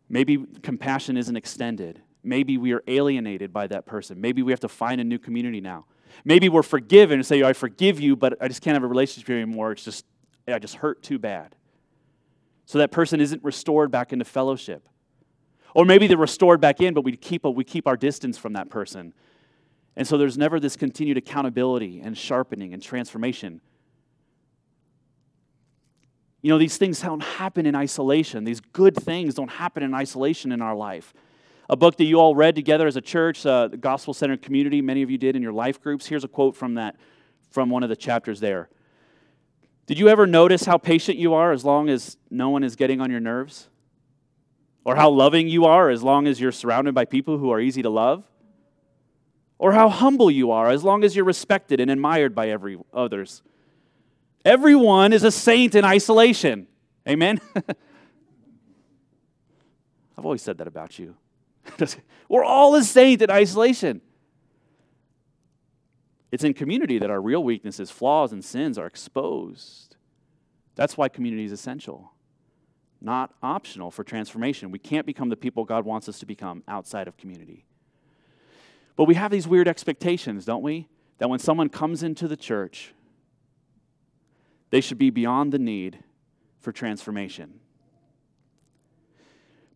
Maybe 0.09 0.45
compassion 0.62 1.17
isn't 1.17 1.37
extended. 1.37 2.03
Maybe 2.23 2.57
we 2.59 2.73
are 2.73 2.83
alienated 2.87 3.53
by 3.53 3.67
that 3.69 3.87
person. 3.87 4.21
Maybe 4.21 4.43
we 4.43 4.53
have 4.53 4.61
to 4.61 4.69
find 4.69 5.01
a 5.01 5.05
new 5.05 5.19
community 5.19 5.61
now. 5.61 5.87
Maybe 6.25 6.49
we're 6.49 6.62
forgiven 6.62 7.19
and 7.19 7.27
say, 7.27 7.43
I 7.43 7.53
forgive 7.53 8.01
you, 8.01 8.17
but 8.17 8.37
I 8.40 8.49
just 8.49 8.62
can't 8.62 8.75
have 8.75 8.85
a 8.85 8.87
relationship 8.87 9.31
anymore. 9.31 9.73
It's 9.73 9.85
just, 9.85 10.05
I 10.47 10.59
just 10.59 10.77
hurt 10.77 11.03
too 11.03 11.19
bad. 11.19 11.57
So 12.67 12.79
that 12.79 12.93
person 12.93 13.21
isn't 13.21 13.43
restored 13.43 13.90
back 13.90 14.12
into 14.12 14.25
fellowship. 14.25 14.88
Or 15.75 15.85
maybe 15.85 16.07
they're 16.07 16.17
restored 16.17 16.61
back 16.61 16.81
in, 16.81 16.95
but 16.95 17.03
we 17.03 17.17
keep, 17.17 17.45
a, 17.45 17.51
we 17.51 17.64
keep 17.64 17.87
our 17.87 17.97
distance 17.97 18.38
from 18.38 18.53
that 18.53 18.71
person. 18.71 19.12
And 19.97 20.07
so 20.07 20.17
there's 20.17 20.38
never 20.38 20.61
this 20.61 20.77
continued 20.77 21.19
accountability 21.19 22.01
and 22.01 22.17
sharpening 22.17 22.73
and 22.73 22.83
transformation 22.83 23.61
you 26.44 26.50
know, 26.50 26.59
these 26.59 26.76
things 26.76 27.00
don't 27.00 27.22
happen 27.22 27.64
in 27.64 27.74
isolation. 27.74 28.44
These 28.44 28.61
good 28.61 28.94
things 28.94 29.33
don't 29.33 29.50
happen 29.50 29.83
in 29.83 29.94
isolation 29.94 30.52
in 30.52 30.61
our 30.61 30.74
life. 30.74 31.14
A 31.70 31.74
book 31.74 31.96
that 31.96 32.04
you 32.04 32.20
all 32.20 32.35
read 32.35 32.54
together 32.54 32.87
as 32.87 32.96
a 32.96 33.00
church, 33.00 33.46
uh, 33.46 33.68
the 33.68 33.78
Gospel 33.78 34.12
Centered 34.12 34.42
Community, 34.42 34.83
many 34.83 35.00
of 35.00 35.11
you 35.11 35.16
did 35.16 35.37
in 35.37 35.42
your 35.42 35.54
life 35.54 35.80
groups. 35.80 36.04
Here's 36.04 36.22
a 36.22 36.28
quote 36.28 36.54
from 36.54 36.74
that, 36.74 36.96
from 37.50 37.70
one 37.70 37.83
of 37.83 37.88
the 37.88 37.96
chapters 37.96 38.40
there. 38.40 38.68
Did 39.87 39.98
you 39.98 40.11
ever 40.11 40.26
notice 40.26 40.66
how 40.66 40.76
patient 40.76 41.16
you 41.16 41.33
are 41.33 41.50
as 41.50 41.64
long 41.64 41.88
as 41.88 42.18
no 42.30 42.50
one 42.50 42.62
is 42.62 42.76
getting 42.76 43.00
on 43.00 43.11
your 43.11 43.20
nerves? 43.20 43.70
Or 44.85 44.96
how 44.96 45.09
loving 45.09 45.48
you 45.48 45.64
are 45.64 45.88
as 45.88 46.02
long 46.02 46.26
as 46.26 46.42
you're 46.42 46.52
surrounded 46.52 46.94
by 46.94 47.07
people 47.07 47.38
who 47.38 47.48
are 47.52 47.61
easy 47.61 47.80
to 47.80 47.88
love? 47.88 48.22
Or 49.57 49.72
how 49.72 49.88
humble 49.88 50.30
you 50.30 50.50
are 50.50 50.68
as 50.68 50.85
long 50.85 51.04
as 51.04 51.16
you're 51.16 51.24
respected 51.24 51.80
and 51.80 51.90
admired 51.90 52.35
by 52.35 52.50
every 52.50 52.78
others? 52.92 53.42
Everyone 54.44 55.12
is 55.12 55.24
a 55.24 55.30
saint 55.30 55.74
in 55.74 55.85
isolation. 55.85 56.66
Amen? 57.09 57.40
I've 60.16 60.24
always 60.24 60.42
said 60.42 60.59
that 60.59 60.66
about 60.66 60.98
you. 60.98 61.16
We're 62.28 62.44
all 62.44 62.74
a 62.74 62.83
saint 62.83 63.22
in 63.22 63.30
isolation. 63.30 64.00
It's 66.30 66.44
in 66.44 66.52
community 66.52 66.98
that 66.98 67.11
our 67.11 67.20
real 67.20 67.44
weaknesses, 67.44 67.90
flaws, 67.90 68.33
and 68.33 68.44
sins 68.44 68.76
are 68.76 68.87
exposed. 68.87 69.96
That's 70.74 70.96
why 70.96 71.09
community 71.09 71.44
is 71.44 71.52
essential, 71.52 72.12
not 73.00 73.35
optional 73.42 73.90
for 73.90 74.02
transformation. 74.02 74.70
We 74.70 74.80
can't 74.80 75.07
become 75.07 75.28
the 75.28 75.37
people 75.37 75.64
God 75.64 75.85
wants 75.85 76.09
us 76.09 76.18
to 76.18 76.26
become 76.26 76.64
outside 76.66 77.07
of 77.07 77.16
community. 77.16 77.64
But 78.96 79.04
we 79.04 79.14
have 79.14 79.30
these 79.30 79.46
weird 79.46 79.68
expectations, 79.68 80.44
don't 80.44 80.62
we? 80.62 80.88
That 81.18 81.30
when 81.30 81.38
someone 81.38 81.68
comes 81.68 82.02
into 82.02 82.26
the 82.26 82.37
church, 82.37 82.94
they 84.70 84.81
should 84.81 84.98
be 84.98 85.11
beyond 85.11 85.53
the 85.53 85.59
need 85.59 85.98
for 86.61 86.72
transformation. 86.72 87.61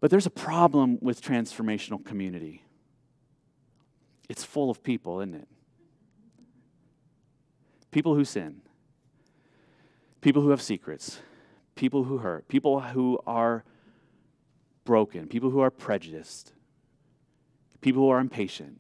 But 0.01 0.11
there's 0.11 0.27
a 0.27 0.31
problem 0.31 0.99
with 1.01 1.21
transformational 1.21 2.05
community. 2.05 2.65
It's 4.29 4.45
full 4.45 4.71
of 4.71 4.83
people, 4.83 5.21
isn't 5.21 5.35
it? 5.35 5.49
People 7.91 8.15
who 8.15 8.25
sin, 8.25 8.61
people 10.21 10.43
who 10.43 10.51
have 10.51 10.63
secrets, 10.63 11.21
people 11.75 12.05
who 12.05 12.19
hurt, 12.19 12.47
people 12.49 12.81
who 12.81 13.19
are 13.27 13.65
broken, 14.85 15.27
people 15.27 15.51
who 15.51 15.61
are 15.61 15.71
prejudiced, 15.71 16.53
people 17.81 18.03
who 18.03 18.11
are 18.11 18.21
impatient, 18.21 18.79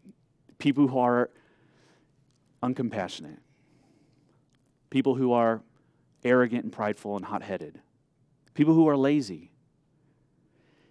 people 0.58 0.88
who 0.88 0.98
are 0.98 1.30
uncompassionate, 2.62 3.38
people 4.90 5.14
who 5.14 5.32
are 5.32 5.62
arrogant 6.24 6.64
and 6.64 6.72
prideful 6.72 7.16
and 7.16 7.24
hot 7.24 7.42
headed, 7.42 7.80
people 8.54 8.74
who 8.74 8.88
are 8.88 8.96
lazy. 8.96 9.50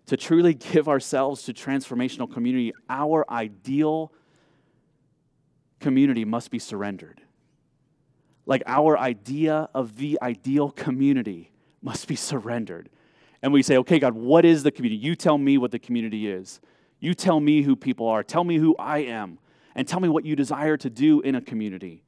To 0.08 0.18
truly 0.18 0.54
give 0.74 0.88
ourselves 0.88 1.44
to 1.44 1.54
transformational 1.54 2.32
community, 2.32 2.74
our 2.90 3.30
ideal 3.30 4.14
community 5.80 6.26
must 6.26 6.50
be 6.50 6.60
surrendered. 6.60 7.22
Like 8.46 8.64
our 8.66 8.98
idea 8.98 9.70
of 9.74 9.98
the 9.98 10.18
ideal 10.22 10.72
community 10.72 11.52
must 11.82 12.08
be 12.08 12.16
surrendered. 12.16 12.90
And 13.42 13.54
we 13.54 13.62
say, 13.62 13.78
okay, 13.78 14.00
God, 14.00 14.14
what 14.14 14.46
is 14.46 14.64
the 14.64 14.72
community? 14.72 15.06
You 15.06 15.16
tell 15.16 15.38
me 15.38 15.58
what 15.58 15.72
the 15.72 15.80
community 15.80 16.30
is. 16.30 16.60
You 17.00 17.14
tell 17.14 17.40
me 17.40 17.62
who 17.62 17.76
people 17.76 18.08
are. 18.08 18.24
Tell 18.24 18.44
me 18.44 18.58
who 18.58 18.76
I 18.78 19.00
am 19.00 19.40
and 19.76 19.88
tell 19.88 20.00
me 20.00 20.10
what 20.10 20.26
you 20.26 20.36
desire 20.36 20.76
to 20.78 20.90
do 20.90 21.22
in 21.22 21.36
a 21.36 21.42
community. 21.42 22.04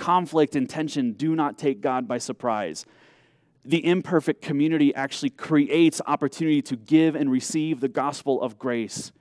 Conflict 0.00 0.56
and 0.56 0.68
tension 0.68 1.12
do 1.12 1.36
not 1.36 1.58
take 1.58 1.82
God 1.82 2.08
by 2.08 2.16
surprise. 2.16 2.86
The 3.66 3.84
imperfect 3.84 4.40
community 4.40 4.94
actually 4.94 5.28
creates 5.28 6.00
opportunity 6.06 6.62
to 6.62 6.76
give 6.76 7.14
and 7.14 7.30
receive 7.30 7.80
the 7.80 7.88
gospel 7.88 8.40
of 8.40 8.58
grace. 8.58 9.12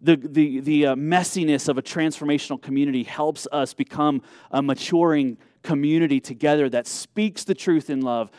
The, 0.00 0.16
the, 0.16 0.58
the 0.58 0.86
uh, 0.86 0.94
messiness 0.96 1.68
of 1.68 1.78
a 1.78 1.82
transformational 1.82 2.60
community 2.60 3.04
helps 3.04 3.46
us 3.52 3.74
become 3.74 4.22
a 4.50 4.60
maturing 4.60 5.38
community 5.62 6.18
together 6.18 6.68
that 6.70 6.88
speaks 6.88 7.44
the 7.44 7.54
truth 7.54 7.88
in 7.88 8.00
love 8.00 8.32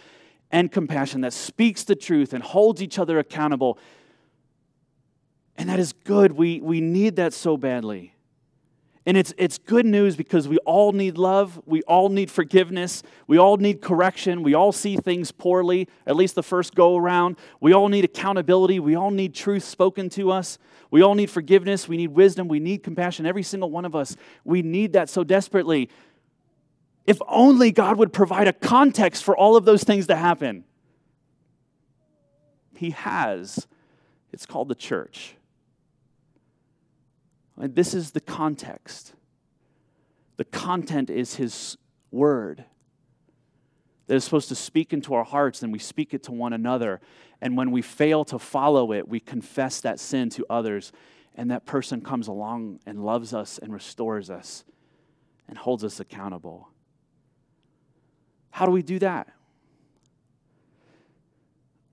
and 0.52 0.70
compassion, 0.70 1.22
that 1.22 1.32
speaks 1.32 1.86
the 1.86 1.96
truth 1.96 2.34
and 2.34 2.44
holds 2.44 2.84
each 2.84 3.00
other 3.00 3.20
accountable. 3.20 3.80
And 5.56 5.70
that 5.70 5.80
is 5.80 5.94
good. 5.94 6.34
We, 6.34 6.60
we 6.60 6.82
need 6.82 7.16
that 7.16 7.32
so 7.32 7.56
badly. 7.56 8.13
And 9.06 9.18
it's, 9.18 9.34
it's 9.38 9.58
good 9.58 9.86
news 9.86 10.16
because 10.16 10.48
we 10.48 10.58
all 10.60 10.94
need 10.94 11.18
love. 11.18 11.62
We 11.66 11.82
all 11.84 12.08
need 12.08 12.32
forgiveness. 12.32 13.04
We 13.28 13.38
all 13.38 13.58
need 13.58 13.82
correction. 13.82 14.44
We 14.44 14.54
all 14.54 14.72
see 14.72 14.96
things 14.96 15.32
poorly, 15.32 15.90
at 16.08 16.16
least 16.16 16.36
the 16.36 16.44
first 16.44 16.74
go 16.74 16.96
around. 16.96 17.36
We 17.60 17.74
all 17.74 17.90
need 17.90 18.06
accountability. 18.06 18.80
We 18.80 18.96
all 18.96 19.12
need 19.12 19.34
truth 19.34 19.64
spoken 19.64 20.10
to 20.12 20.32
us. 20.32 20.58
We 20.90 21.02
all 21.02 21.16
need 21.16 21.30
forgiveness. 21.30 21.88
We 21.88 21.98
need 21.98 22.10
wisdom. 22.10 22.48
We 22.48 22.62
need 22.62 22.82
compassion. 22.82 23.26
Every 23.26 23.44
single 23.44 23.70
one 23.70 23.84
of 23.84 23.94
us. 23.94 24.16
We 24.46 24.62
need 24.62 24.94
that 24.94 25.10
so 25.10 25.26
desperately. 25.26 25.90
If 27.06 27.20
only 27.28 27.72
God 27.72 27.98
would 27.98 28.14
provide 28.14 28.48
a 28.48 28.54
context 28.54 29.26
for 29.26 29.36
all 29.36 29.58
of 29.58 29.66
those 29.66 29.84
things 29.84 30.08
to 30.08 30.16
happen. 30.16 30.64
He 32.76 32.92
has. 32.92 33.68
It's 34.32 34.46
called 34.46 34.70
the 34.70 34.76
church. 34.76 35.36
This 37.58 37.94
is 37.94 38.12
the 38.12 38.22
context. 38.22 39.14
The 40.38 40.46
content 40.46 41.10
is 41.10 41.36
His 41.36 41.78
word 42.12 42.66
that 44.08 44.16
is 44.16 44.24
supposed 44.24 44.50
to 44.50 44.56
speak 44.56 44.92
into 44.92 45.14
our 45.14 45.24
hearts, 45.24 45.64
and 45.64 45.72
we 45.72 45.80
speak 45.80 46.14
it 46.14 46.24
to 46.24 46.32
one 46.32 46.54
another. 46.54 47.00
And 47.42 47.56
when 47.56 47.72
we 47.72 47.82
fail 47.82 48.26
to 48.26 48.40
follow 48.40 48.92
it, 48.92 49.08
we 49.08 49.20
confess 49.20 49.82
that 49.82 50.00
sin 50.00 50.30
to 50.32 50.46
others, 50.50 50.92
and 51.36 51.52
that 51.52 51.66
person 51.66 52.02
comes 52.02 52.28
along 52.28 52.80
and 52.86 53.04
loves 53.04 53.34
us 53.34 53.60
and 53.60 53.74
restores 53.74 54.30
us 54.30 54.66
and 55.48 55.58
holds 55.58 55.84
us 55.84 56.00
accountable. 56.00 56.70
How 58.52 58.66
do 58.66 58.72
we 58.72 58.84
do 58.84 59.00
that? 59.00 59.28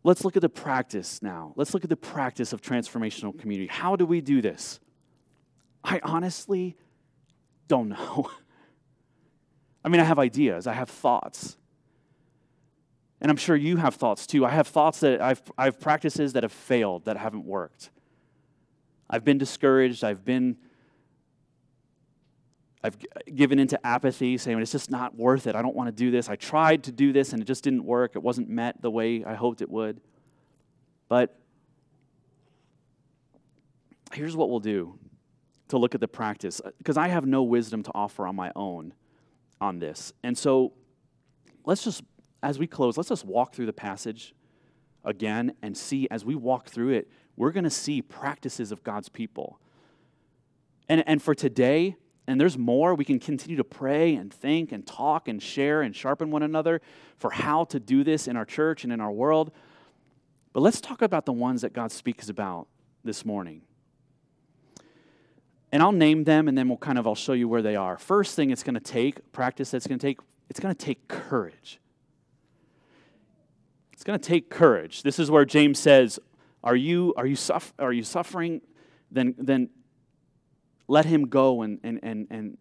Let's 0.02 0.24
look 0.24 0.36
at 0.36 0.42
the 0.42 0.48
practice 0.48 1.22
now. 1.22 1.52
Let's 1.56 1.74
look 1.74 1.84
at 1.84 1.90
the 1.90 1.96
practice 1.96 2.52
of 2.52 2.62
transformational 2.62 3.38
community. 3.38 3.68
How 3.68 3.96
do 3.96 4.06
we 4.06 4.20
do 4.20 4.40
this? 4.40 4.80
I 5.82 6.00
honestly 6.02 6.76
don't 7.68 7.88
know. 7.88 8.30
I 9.84 9.88
mean, 9.88 10.00
I 10.00 10.04
have 10.04 10.18
ideas, 10.18 10.66
I 10.66 10.74
have 10.74 10.90
thoughts. 10.90 11.56
And 13.20 13.30
I'm 13.30 13.36
sure 13.36 13.54
you 13.54 13.76
have 13.76 13.96
thoughts 13.96 14.26
too. 14.26 14.46
I 14.46 14.50
have 14.50 14.66
thoughts 14.66 15.00
that 15.00 15.20
I've, 15.20 15.42
I 15.58 15.66
have 15.66 15.78
practices 15.78 16.32
that 16.32 16.42
have 16.42 16.52
failed, 16.52 17.04
that 17.04 17.16
haven't 17.18 17.44
worked. 17.44 17.90
I've 19.10 19.24
been 19.24 19.36
discouraged. 19.36 20.04
I've 20.04 20.24
been, 20.24 20.56
I've 22.82 22.96
given 23.34 23.58
into 23.58 23.84
apathy, 23.86 24.38
saying 24.38 24.58
it's 24.60 24.72
just 24.72 24.90
not 24.90 25.16
worth 25.16 25.46
it. 25.46 25.54
I 25.54 25.60
don't 25.60 25.76
want 25.76 25.88
to 25.88 25.92
do 25.92 26.10
this. 26.10 26.30
I 26.30 26.36
tried 26.36 26.84
to 26.84 26.92
do 26.92 27.12
this 27.12 27.34
and 27.34 27.42
it 27.42 27.44
just 27.44 27.62
didn't 27.62 27.84
work. 27.84 28.12
It 28.14 28.22
wasn't 28.22 28.48
met 28.48 28.80
the 28.80 28.90
way 28.90 29.22
I 29.24 29.34
hoped 29.34 29.60
it 29.60 29.68
would. 29.68 30.00
But 31.08 31.36
here's 34.12 34.34
what 34.34 34.48
we'll 34.48 34.60
do 34.60 34.98
to 35.70 35.78
look 35.78 35.94
at 35.94 36.00
the 36.00 36.08
practice 36.08 36.60
uh, 36.64 36.70
because 36.78 36.96
I 36.96 37.08
have 37.08 37.26
no 37.26 37.42
wisdom 37.42 37.82
to 37.84 37.90
offer 37.94 38.26
on 38.26 38.36
my 38.36 38.52
own 38.54 38.94
on 39.60 39.78
this. 39.78 40.12
And 40.22 40.36
so 40.36 40.72
let's 41.64 41.84
just, 41.84 42.02
as 42.42 42.58
we 42.58 42.66
close, 42.66 42.96
let's 42.96 43.08
just 43.08 43.24
walk 43.24 43.54
through 43.54 43.66
the 43.66 43.72
passage 43.72 44.34
again 45.04 45.54
and 45.62 45.76
see 45.76 46.06
as 46.10 46.24
we 46.24 46.34
walk 46.34 46.68
through 46.68 46.90
it, 46.90 47.10
we're 47.36 47.52
going 47.52 47.64
to 47.64 47.70
see 47.70 48.02
practices 48.02 48.70
of 48.72 48.82
God's 48.82 49.08
people. 49.08 49.58
And, 50.88 51.04
and 51.06 51.22
for 51.22 51.34
today, 51.34 51.96
and 52.26 52.40
there's 52.40 52.58
more, 52.58 52.94
we 52.94 53.04
can 53.04 53.18
continue 53.18 53.56
to 53.56 53.64
pray 53.64 54.14
and 54.14 54.32
think 54.32 54.72
and 54.72 54.86
talk 54.86 55.28
and 55.28 55.42
share 55.42 55.82
and 55.82 55.94
sharpen 55.94 56.30
one 56.30 56.42
another 56.42 56.80
for 57.16 57.30
how 57.30 57.64
to 57.64 57.80
do 57.80 58.04
this 58.04 58.28
in 58.28 58.36
our 58.36 58.44
church 58.44 58.84
and 58.84 58.92
in 58.92 59.00
our 59.00 59.10
world. 59.10 59.52
But 60.52 60.60
let's 60.60 60.80
talk 60.80 61.02
about 61.02 61.26
the 61.26 61.32
ones 61.32 61.62
that 61.62 61.72
God 61.72 61.92
speaks 61.92 62.28
about 62.28 62.66
this 63.04 63.24
morning. 63.24 63.62
And 65.72 65.82
I'll 65.82 65.92
name 65.92 66.24
them 66.24 66.48
and 66.48 66.58
then 66.58 66.68
we'll 66.68 66.78
kind 66.78 66.98
of 66.98 67.06
I'll 67.06 67.14
show 67.14 67.32
you 67.32 67.48
where 67.48 67.62
they 67.62 67.76
are. 67.76 67.96
First 67.96 68.34
thing 68.34 68.50
it's 68.50 68.62
going 68.62 68.74
to 68.74 68.80
take, 68.80 69.32
practice 69.32 69.70
that's 69.70 69.86
going 69.86 69.98
to 69.98 70.06
take, 70.06 70.18
it's 70.48 70.60
going 70.60 70.74
to 70.74 70.84
take 70.84 71.06
courage. 71.08 71.78
It's 73.92 74.02
going 74.02 74.18
to 74.18 74.28
take 74.28 74.50
courage. 74.50 75.02
This 75.02 75.18
is 75.18 75.30
where 75.30 75.44
James 75.44 75.78
says, 75.78 76.18
are 76.64 76.76
you, 76.76 77.14
are 77.16 77.26
you, 77.26 77.36
suffer, 77.36 77.72
are 77.78 77.92
you 77.92 78.02
suffering? 78.02 78.62
Then, 79.10 79.34
then 79.38 79.70
let 80.88 81.04
him 81.04 81.28
go 81.28 81.62
and, 81.62 81.78
and, 81.84 82.00
and, 82.02 82.26
and 82.30 82.58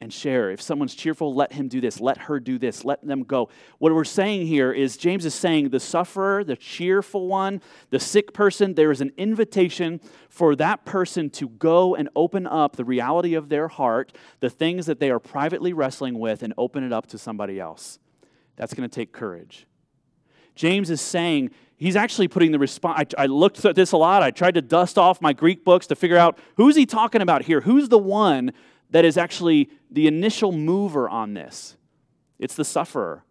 and 0.00 0.12
share. 0.12 0.50
If 0.50 0.60
someone's 0.60 0.94
cheerful, 0.94 1.34
let 1.34 1.52
him 1.52 1.68
do 1.68 1.80
this. 1.80 2.00
Let 2.00 2.18
her 2.18 2.38
do 2.38 2.58
this. 2.58 2.84
Let 2.84 3.06
them 3.06 3.22
go. 3.22 3.48
What 3.78 3.94
we're 3.94 4.04
saying 4.04 4.46
here 4.46 4.72
is 4.72 4.96
James 4.96 5.24
is 5.24 5.34
saying 5.34 5.70
the 5.70 5.80
sufferer, 5.80 6.44
the 6.44 6.56
cheerful 6.56 7.26
one, 7.28 7.62
the 7.90 7.98
sick 7.98 8.34
person, 8.34 8.74
there 8.74 8.90
is 8.90 9.00
an 9.00 9.12
invitation 9.16 10.00
for 10.28 10.54
that 10.56 10.84
person 10.84 11.30
to 11.30 11.48
go 11.48 11.94
and 11.94 12.08
open 12.14 12.46
up 12.46 12.76
the 12.76 12.84
reality 12.84 13.34
of 13.34 13.48
their 13.48 13.68
heart, 13.68 14.12
the 14.40 14.50
things 14.50 14.86
that 14.86 15.00
they 15.00 15.10
are 15.10 15.18
privately 15.20 15.72
wrestling 15.72 16.18
with, 16.18 16.42
and 16.42 16.52
open 16.58 16.84
it 16.84 16.92
up 16.92 17.06
to 17.06 17.18
somebody 17.18 17.58
else. 17.58 17.98
That's 18.56 18.74
going 18.74 18.88
to 18.88 18.94
take 18.94 19.12
courage. 19.12 19.66
James 20.54 20.90
is 20.90 21.00
saying, 21.00 21.50
he's 21.76 21.96
actually 21.96 22.28
putting 22.28 22.50
the 22.50 22.58
response. 22.58 23.12
I, 23.16 23.24
I, 23.24 23.26
looked 23.26 23.64
at 23.64 23.74
this 23.74 23.92
a 23.92 23.96
lot. 23.96 24.22
I 24.22 24.30
tried 24.30 24.54
to 24.54 24.62
dust 24.62 24.98
off 24.98 25.20
my 25.20 25.32
Greek 25.32 25.64
books 25.64 25.86
to 25.88 25.96
figure 25.96 26.16
out 26.16 26.38
who's 26.56 26.76
he 26.76 26.86
talking 26.86 27.20
about 27.20 27.42
here? 27.42 27.60
Who's 27.60 27.88
the 27.88 27.98
one 27.98 28.52
that 28.90 29.04
is 29.04 29.16
actually 29.16 29.70
the 29.90 30.06
initial 30.06 30.52
mover 30.52 31.08
on 31.08 31.34
this. 31.34 31.76
It's 32.38 32.54
the 32.54 32.64
sufferer, 32.64 33.24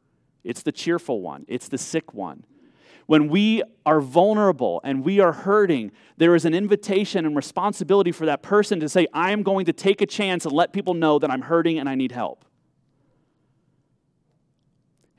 it's 0.43 0.63
the 0.63 0.71
cheerful 0.71 1.21
one, 1.21 1.45
it's 1.47 1.67
the 1.67 1.77
sick 1.77 2.13
one. 2.13 2.43
When 3.07 3.27
we 3.27 3.61
are 3.85 4.01
vulnerable 4.01 4.81
and 4.83 5.03
we 5.03 5.19
are 5.19 5.31
hurting, 5.31 5.91
there 6.17 6.33
is 6.33 6.43
an 6.43 6.55
invitation 6.55 7.25
and 7.25 7.35
responsibility 7.35 8.11
for 8.11 8.25
that 8.25 8.41
person 8.41 8.79
to 8.79 8.89
say, 8.89 9.05
I 9.13 9.31
am 9.31 9.43
going 9.43 9.67
to 9.67 9.73
take 9.73 10.01
a 10.01 10.07
chance 10.07 10.43
and 10.43 10.53
let 10.53 10.73
people 10.73 10.95
know 10.95 11.19
that 11.19 11.29
I'm 11.29 11.41
hurting 11.41 11.77
and 11.77 11.87
I 11.87 11.93
need 11.93 12.11
help. 12.11 12.45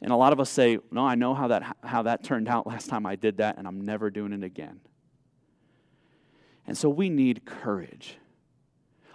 And 0.03 0.13
a 0.13 0.17
lot 0.17 0.33
of 0.33 0.41
us 0.41 0.51
say, 0.51 0.79
No, 0.91 1.07
I 1.07 1.15
know 1.15 1.35
how 1.35 1.49
that, 1.49 1.77
how 1.83 2.03
that 2.03 2.25
turned 2.25 2.49
out 2.49 2.67
last 2.67 2.89
time 2.89 3.07
I 3.07 3.17
did 3.17 3.39
that, 3.39 3.57
and 3.59 3.67
I'm 3.67 3.81
never 3.81 4.11
doing 4.11 4.33
it 4.33 4.43
again. 4.43 4.81
And 6.67 6.77
so 6.77 6.89
we 6.89 7.09
need 7.09 7.45
courage. 7.45 8.19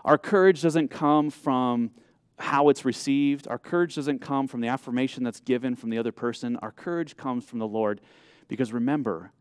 Our 0.04 0.18
courage 0.18 0.62
doesn't 0.62 0.90
come 0.90 1.30
from 1.30 1.92
how 2.40 2.70
it's 2.70 2.86
received. 2.86 3.48
Our 3.48 3.60
courage 3.60 3.96
doesn't 3.96 4.20
come 4.20 4.48
from 4.48 4.62
the 4.62 4.68
affirmation 4.68 5.24
that's 5.24 5.40
given 5.40 5.76
from 5.76 5.90
the 5.90 5.98
other 5.98 6.12
person. 6.12 6.58
Our 6.58 6.72
courage 6.72 7.16
comes 7.16 7.46
from 7.46 7.60
the 7.60 7.68
Lord 7.68 8.02
because 8.48 8.74
remember, 8.74 9.32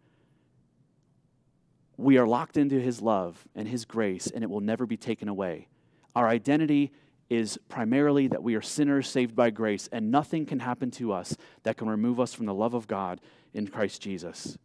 we 1.96 2.18
are 2.18 2.26
locked 2.26 2.56
into 2.56 2.80
His 2.80 3.02
love 3.02 3.46
and 3.54 3.66
His 3.66 3.84
grace, 3.84 4.28
and 4.28 4.44
it 4.44 4.50
will 4.50 4.60
never 4.60 4.86
be 4.86 4.96
taken 4.96 5.28
away. 5.28 5.68
Our 6.14 6.28
identity 6.28 6.92
is 7.28 7.58
primarily 7.68 8.26
that 8.28 8.42
we 8.42 8.54
are 8.54 8.62
sinners 8.62 9.08
saved 9.08 9.36
by 9.36 9.50
grace, 9.50 9.88
and 9.92 10.10
nothing 10.10 10.46
can 10.46 10.60
happen 10.60 10.90
to 10.90 11.12
us 11.12 11.36
that 11.62 11.76
can 11.76 11.88
remove 11.88 12.18
us 12.18 12.34
from 12.34 12.46
the 12.46 12.54
love 12.54 12.74
of 12.74 12.86
God 12.86 13.20
in 13.54 13.68
Christ 13.68 14.02
Jesus. 14.02 14.58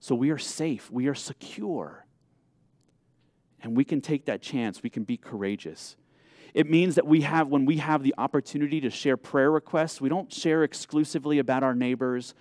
So 0.00 0.14
we 0.14 0.30
are 0.30 0.38
safe, 0.38 0.90
we 0.90 1.06
are 1.08 1.14
secure. 1.14 2.05
And 3.66 3.76
we 3.76 3.84
can 3.84 4.00
take 4.00 4.26
that 4.26 4.42
chance, 4.42 4.84
we 4.84 4.90
can 4.90 5.02
be 5.02 5.16
courageous. 5.16 5.96
It 6.54 6.70
means 6.70 6.94
that 6.94 7.04
we 7.04 7.22
have, 7.22 7.48
when 7.48 7.66
we 7.66 7.78
have 7.78 8.04
the 8.04 8.14
opportunity 8.16 8.80
to 8.80 8.90
share 8.90 9.16
prayer 9.16 9.50
requests, 9.50 10.00
we 10.00 10.08
don't 10.08 10.32
share 10.32 10.62
exclusively 10.62 11.40
about 11.40 11.64
our 11.64 11.74
neighbors 11.74 12.32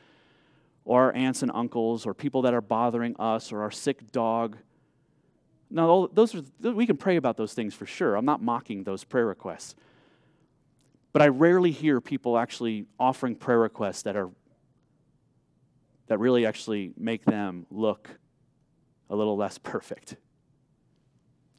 or 0.83 1.05
our 1.05 1.13
aunts 1.13 1.41
and 1.41 1.51
uncles 1.51 2.05
or 2.05 2.13
people 2.13 2.43
that 2.43 2.53
are 2.53 2.61
bothering 2.61 3.15
us 3.17 3.51
or 3.51 3.63
our 3.63 3.71
sick 3.71 4.11
dog. 4.11 4.55
No, 5.71 6.05
those 6.05 6.35
are, 6.35 6.43
we 6.61 6.85
can 6.85 6.95
pray 6.95 7.15
about 7.15 7.37
those 7.37 7.55
things 7.55 7.73
for 7.73 7.87
sure. 7.87 8.15
I'm 8.15 8.23
not 8.23 8.43
mocking 8.43 8.83
those 8.83 9.03
prayer 9.03 9.25
requests. 9.25 9.73
But 11.11 11.23
I 11.23 11.29
rarely 11.29 11.71
hear 11.71 11.99
people 12.01 12.37
actually 12.37 12.85
offering 12.99 13.35
prayer 13.35 13.59
requests 13.59 14.03
that 14.03 14.15
are 14.15 14.29
that 16.05 16.19
really 16.19 16.45
actually 16.45 16.93
make 16.95 17.25
them 17.25 17.65
look 17.71 18.11
a 19.09 19.15
little 19.15 19.35
less 19.35 19.57
perfect. 19.57 20.17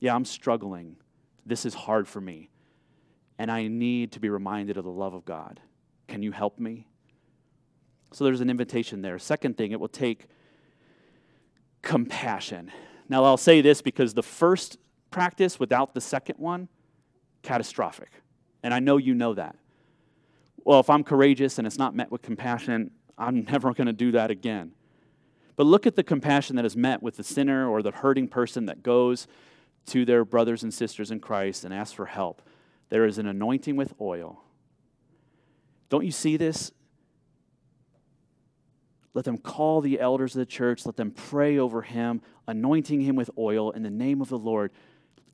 Yeah, 0.00 0.14
I'm 0.14 0.24
struggling. 0.24 0.96
This 1.44 1.64
is 1.64 1.74
hard 1.74 2.08
for 2.08 2.20
me. 2.20 2.50
And 3.38 3.50
I 3.50 3.68
need 3.68 4.12
to 4.12 4.20
be 4.20 4.28
reminded 4.28 4.76
of 4.76 4.84
the 4.84 4.90
love 4.90 5.14
of 5.14 5.24
God. 5.24 5.60
Can 6.08 6.22
you 6.22 6.32
help 6.32 6.58
me? 6.58 6.86
So 8.12 8.24
there's 8.24 8.40
an 8.40 8.50
invitation 8.50 9.02
there. 9.02 9.18
Second 9.18 9.56
thing, 9.56 9.72
it 9.72 9.80
will 9.80 9.88
take 9.88 10.26
compassion. 11.82 12.70
Now, 13.08 13.24
I'll 13.24 13.36
say 13.36 13.60
this 13.60 13.82
because 13.82 14.14
the 14.14 14.22
first 14.22 14.78
practice 15.10 15.60
without 15.60 15.94
the 15.94 16.00
second 16.00 16.36
one, 16.38 16.68
catastrophic. 17.42 18.10
And 18.62 18.74
I 18.74 18.80
know 18.80 18.96
you 18.96 19.14
know 19.14 19.34
that. 19.34 19.56
Well, 20.64 20.80
if 20.80 20.90
I'm 20.90 21.04
courageous 21.04 21.58
and 21.58 21.66
it's 21.66 21.78
not 21.78 21.94
met 21.94 22.10
with 22.10 22.22
compassion, 22.22 22.90
I'm 23.16 23.44
never 23.50 23.72
going 23.72 23.86
to 23.86 23.92
do 23.92 24.12
that 24.12 24.30
again. 24.30 24.72
But 25.54 25.66
look 25.66 25.86
at 25.86 25.96
the 25.96 26.02
compassion 26.02 26.56
that 26.56 26.64
is 26.64 26.76
met 26.76 27.02
with 27.02 27.16
the 27.16 27.22
sinner 27.22 27.68
or 27.68 27.82
the 27.82 27.92
hurting 27.92 28.28
person 28.28 28.66
that 28.66 28.82
goes 28.82 29.26
to 29.86 30.04
their 30.04 30.24
brothers 30.24 30.62
and 30.62 30.72
sisters 30.72 31.10
in 31.10 31.20
Christ 31.20 31.64
and 31.64 31.72
ask 31.72 31.94
for 31.94 32.06
help. 32.06 32.42
There 32.88 33.04
is 33.04 33.18
an 33.18 33.26
anointing 33.26 33.76
with 33.76 33.94
oil. 34.00 34.42
Don't 35.88 36.04
you 36.04 36.10
see 36.10 36.36
this? 36.36 36.72
Let 39.14 39.24
them 39.24 39.38
call 39.38 39.80
the 39.80 39.98
elders 39.98 40.34
of 40.34 40.40
the 40.40 40.46
church. 40.46 40.84
Let 40.84 40.96
them 40.96 41.10
pray 41.10 41.58
over 41.58 41.82
him, 41.82 42.20
anointing 42.46 43.00
him 43.00 43.16
with 43.16 43.30
oil 43.38 43.70
in 43.70 43.82
the 43.82 43.90
name 43.90 44.20
of 44.20 44.28
the 44.28 44.38
Lord 44.38 44.72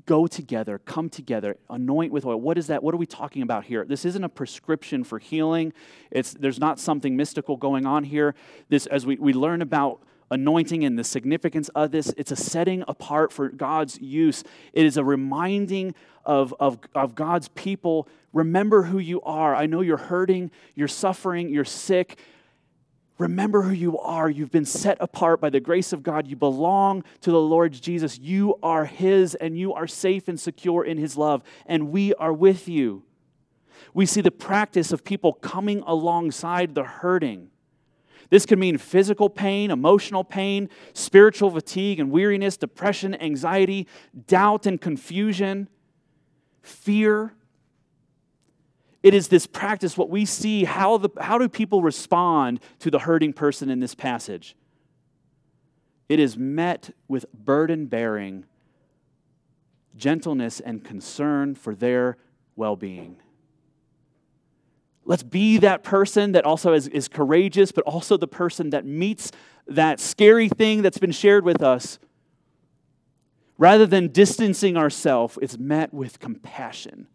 go 0.07 0.27
together, 0.27 0.79
come 0.79 1.09
together, 1.09 1.57
anoint 1.71 2.13
with 2.13 2.25
oil. 2.27 2.41
What 2.41 2.59
is 2.59 2.67
that? 2.69 2.83
What 2.83 2.95
are 2.95 2.99
we 2.99 3.07
talking 3.07 3.43
about 3.43 3.65
here? 3.65 3.85
This 3.85 4.05
isn't 4.05 4.25
a 4.25 4.29
prescription 4.29 5.05
for 5.05 5.19
healing. 5.19 5.73
It's, 6.11 6.33
there's 6.35 6.59
not 6.59 6.79
something 6.79 7.17
mystical 7.17 7.57
going 7.57 7.87
on 7.87 8.05
here. 8.05 8.35
This, 8.69 8.87
as 8.87 9.07
we, 9.07 9.17
we 9.17 9.33
learn 9.33 9.63
about 9.63 10.03
anointing 10.33 10.85
and 10.85 10.99
the 10.99 11.05
significance 11.05 11.69
of 11.71 11.93
this, 11.93 12.13
it's 12.17 12.33
a 12.33 12.37
setting 12.37 12.83
apart 12.89 13.33
for 13.33 13.49
God's 13.49 14.01
use. 14.01 14.43
It 14.73 14.85
is 14.85 14.97
a 14.97 15.05
reminding 15.05 15.95
of, 16.25 16.55
of, 16.59 16.79
of 16.95 17.15
God's 17.15 17.49
people. 17.49 18.09
Remember 18.33 18.85
who 18.85 18.99
you 18.99 19.21
are. 19.23 19.55
I 19.55 19.67
know 19.67 19.81
you're 19.81 19.97
hurting, 19.97 20.51
you're 20.75 20.89
suffering, 20.89 21.51
you're 21.51 21.65
sick. 21.65 22.19
Remember 23.19 23.63
who 23.63 23.73
you 23.73 23.99
are. 23.99 24.29
You've 24.29 24.51
been 24.51 24.65
set 24.65 24.97
apart 24.99 25.41
by 25.41 25.51
the 25.51 25.61
grace 25.61 25.93
of 25.93 26.03
God. 26.03 26.27
You 26.27 26.35
belong 26.35 27.05
to 27.21 27.31
the 27.31 27.41
Lord 27.41 27.73
Jesus. 27.73 28.19
You 28.19 28.59
are 28.63 28.85
His, 28.85 29.37
and 29.37 29.57
you 29.57 29.75
are 29.75 29.87
safe 29.87 30.27
and 30.27 30.41
secure 30.41 30.85
in 30.85 30.99
His 30.99 31.17
love, 31.17 31.45
and 31.67 31.93
we 31.93 32.15
are 32.15 32.33
with 32.33 32.69
you. 32.69 33.05
We 33.95 34.07
see 34.07 34.23
the 34.23 34.33
practice 34.33 34.91
of 34.91 35.05
people 35.05 35.35
coming 35.35 35.85
alongside 35.87 36.75
the 36.75 36.83
hurting. 36.83 37.52
This 38.33 38.47
could 38.47 38.59
mean 38.59 38.79
physical 38.79 39.29
pain, 39.29 39.71
emotional 39.71 40.25
pain, 40.25 40.71
spiritual 40.95 41.51
fatigue 41.51 42.01
and 42.01 42.11
weariness, 42.11 42.57
depression, 42.57 43.15
anxiety, 43.21 43.87
doubt 44.27 44.65
and 44.65 44.81
confusion, 44.81 45.69
fear, 46.63 47.35
it 49.03 49.13
is 49.13 49.29
this 49.29 49.47
practice, 49.47 49.99
what 49.99 50.09
we 50.09 50.25
see, 50.25 50.65
how, 50.65 50.97
the, 50.97 51.11
how 51.21 51.37
do 51.37 51.47
people 51.47 51.83
respond 51.83 52.61
to 52.79 52.91
the 52.91 53.01
hurting 53.01 53.35
person 53.35 53.69
in 53.69 53.81
this 53.81 53.95
passage? 53.95 54.57
It 56.09 56.19
is 56.19 56.39
met 56.39 56.95
with 57.09 57.31
burden 57.35 57.85
bearing, 57.85 58.47
gentleness, 59.95 60.59
and 60.59 60.83
concern 60.83 61.55
for 61.55 61.75
their 61.75 62.17
well 62.57 62.77
being. 62.77 63.17
Let's 65.05 65.23
be 65.23 65.59
that 65.59 65.83
person 65.83 66.33
that 66.33 66.45
also 66.45 66.73
is, 66.73 66.89
is 66.89 67.09
courageous, 67.09 67.73
but 67.73 67.85
also 67.85 68.17
the 68.17 68.29
person 68.29 68.71
that 68.71 68.85
meets 68.85 69.33
that 69.67 70.01
scary 70.01 70.49
thing 70.49 70.83
that's 70.83 70.99
been 70.99 71.13
shared 71.13 71.45
with 71.45 71.63
us. 71.63 71.99
Rather 73.59 73.87
than 73.87 74.09
distancing 74.09 74.77
ourselves, 74.77 75.39
it's 75.43 75.59
met 75.59 75.93
with 75.93 76.19
compassion 76.19 77.07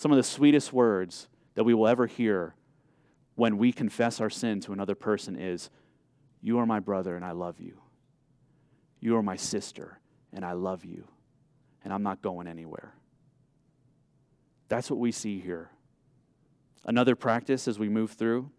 some 0.00 0.10
of 0.10 0.16
the 0.16 0.22
sweetest 0.22 0.72
words 0.72 1.28
that 1.56 1.64
we 1.64 1.74
will 1.74 1.86
ever 1.86 2.06
hear 2.06 2.54
when 3.34 3.58
we 3.58 3.70
confess 3.70 4.18
our 4.18 4.30
sin 4.30 4.58
to 4.58 4.72
another 4.72 4.94
person 4.94 5.36
is, 5.36 5.68
You 6.40 6.58
are 6.58 6.64
my 6.64 6.80
brother 6.80 7.16
and 7.16 7.22
I 7.22 7.32
love 7.32 7.60
you. 7.60 7.76
You 8.98 9.14
are 9.18 9.22
my 9.22 9.36
sister 9.36 10.00
and 10.32 10.42
I 10.42 10.52
love 10.52 10.86
you. 10.86 11.06
And 11.84 11.92
I'm 11.92 12.02
not 12.02 12.22
going 12.22 12.46
anywhere. 12.46 12.94
That's 14.70 14.90
what 14.90 14.98
we 14.98 15.12
see 15.12 15.38
here. 15.38 15.70
Another 16.84 17.14
practice 17.14 17.68
as 17.68 17.78
we 17.78 17.88
move 17.88 18.12
through 18.12 18.50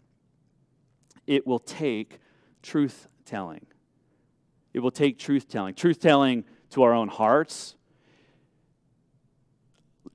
it 1.27 1.45
will 1.45 1.59
take 1.59 2.19
truth 2.61 3.07
telling. 3.25 3.65
It 4.73 4.79
will 4.79 4.91
take 4.91 5.19
truth 5.19 5.47
telling. 5.47 5.75
Truth 5.75 5.99
telling 5.99 6.45
to 6.71 6.83
our 6.83 6.93
own 6.93 7.07
hearts, 7.07 7.75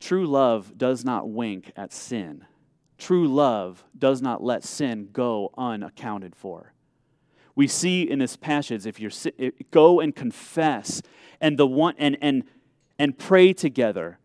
True 0.01 0.27
love 0.27 0.77
does 0.77 1.05
not 1.05 1.29
wink 1.31 1.73
at 1.77 1.93
sin. 1.93 2.45
True 2.99 3.29
love 3.29 3.85
does 3.97 4.21
not 4.23 4.43
let 4.43 4.65
sin 4.65 5.09
go 5.13 5.51
unaccounted 5.57 6.35
for. 6.35 6.73
We 7.55 7.67
see 7.67 8.03
in 8.03 8.19
this 8.19 8.37
passage 8.37 8.87
if 8.87 9.01
you 9.01 9.11
go 9.71 10.01
and 10.01 10.15
confess 10.15 11.01
and 11.41 11.59
the 11.59 11.67
one 11.67 11.95
and 11.99 12.17
and 12.21 12.45
and 12.99 13.19
pray 13.19 13.53
together. 13.53 14.19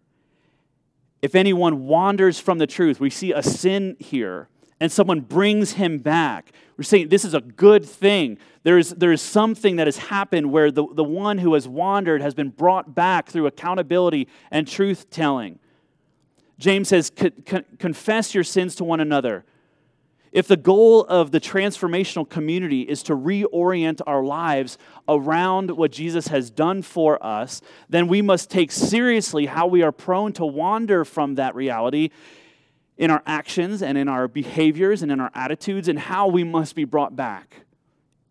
If 1.21 1.35
anyone 1.35 1.85
wanders 1.85 2.39
from 2.39 2.57
the 2.57 2.67
truth, 2.67 2.99
we 2.99 3.09
see 3.09 3.31
a 3.31 3.43
sin 3.43 3.95
here 3.99 4.49
and 4.81 4.91
someone 4.91 5.21
brings 5.21 5.73
him 5.73 5.99
back. 5.99 6.51
We're 6.75 6.83
saying 6.83 7.09
this 7.09 7.23
is 7.23 7.35
a 7.35 7.41
good 7.41 7.85
thing. 7.85 8.39
There 8.63 8.79
is, 8.79 8.89
there 8.89 9.11
is 9.11 9.21
something 9.21 9.75
that 9.75 9.85
has 9.85 9.97
happened 9.97 10.51
where 10.51 10.71
the, 10.71 10.87
the 10.93 11.03
one 11.03 11.37
who 11.37 11.53
has 11.53 11.67
wandered 11.67 12.21
has 12.21 12.33
been 12.33 12.49
brought 12.49 12.95
back 12.95 13.29
through 13.29 13.45
accountability 13.45 14.27
and 14.49 14.67
truth 14.67 15.11
telling. 15.11 15.59
James 16.57 16.89
says, 16.89 17.11
confess 17.11 18.33
your 18.33 18.43
sins 18.43 18.75
to 18.75 18.83
one 18.83 18.99
another. 18.99 19.45
If 20.31 20.47
the 20.47 20.57
goal 20.57 21.03
of 21.05 21.31
the 21.31 21.41
transformational 21.41 22.27
community 22.27 22.83
is 22.83 23.03
to 23.03 23.15
reorient 23.15 23.99
our 24.07 24.23
lives 24.23 24.77
around 25.07 25.71
what 25.71 25.91
Jesus 25.91 26.29
has 26.29 26.49
done 26.49 26.81
for 26.81 27.21
us, 27.23 27.61
then 27.89 28.07
we 28.07 28.21
must 28.21 28.49
take 28.49 28.71
seriously 28.71 29.47
how 29.47 29.67
we 29.67 29.83
are 29.83 29.91
prone 29.91 30.31
to 30.33 30.45
wander 30.45 31.03
from 31.03 31.35
that 31.35 31.53
reality 31.53 32.11
in 32.97 33.11
our 33.11 33.23
actions 33.25 33.81
and 33.81 33.97
in 33.97 34.07
our 34.07 34.27
behaviors 34.27 35.01
and 35.01 35.11
in 35.11 35.19
our 35.19 35.31
attitudes 35.33 35.89
and 35.89 35.99
how 35.99 36.27
we 36.27 36.45
must 36.45 36.75
be 36.75 36.85
brought 36.85 37.15
back. 37.15 37.65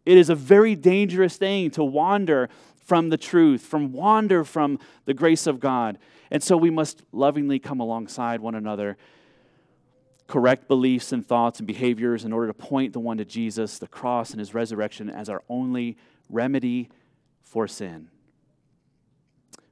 It 0.07 0.17
is 0.17 0.31
a 0.31 0.35
very 0.35 0.75
dangerous 0.75 1.37
thing 1.37 1.71
to 1.73 1.85
wander 1.85 2.49
from 2.87 3.11
the 3.11 3.19
truth, 3.19 3.61
from 3.61 3.93
wander 3.93 4.43
from 4.43 4.79
the 5.05 5.15
grace 5.15 5.47
of 5.47 5.61
God. 5.61 5.99
And 6.31 6.43
so 6.43 6.57
we 6.57 6.71
must 6.71 7.03
lovingly 7.13 7.59
come 7.59 7.81
alongside 7.81 8.41
one 8.41 8.55
another, 8.55 8.97
correct 10.31 10.69
beliefs 10.69 11.11
and 11.11 11.27
thoughts 11.27 11.59
and 11.59 11.67
behaviors 11.67 12.25
in 12.25 12.33
order 12.33 12.47
to 12.47 12.55
point 12.55 12.93
the 12.93 13.01
one 13.01 13.19
to 13.19 13.25
Jesus, 13.25 13.81
the 13.81 13.89
cross, 13.89 14.31
and 14.31 14.39
his 14.39 14.55
resurrection 14.55 15.11
as 15.11 15.29
our 15.29 15.43
only 15.49 15.97
remedy 16.29 16.89
for 17.43 17.67
sin. 17.67 18.09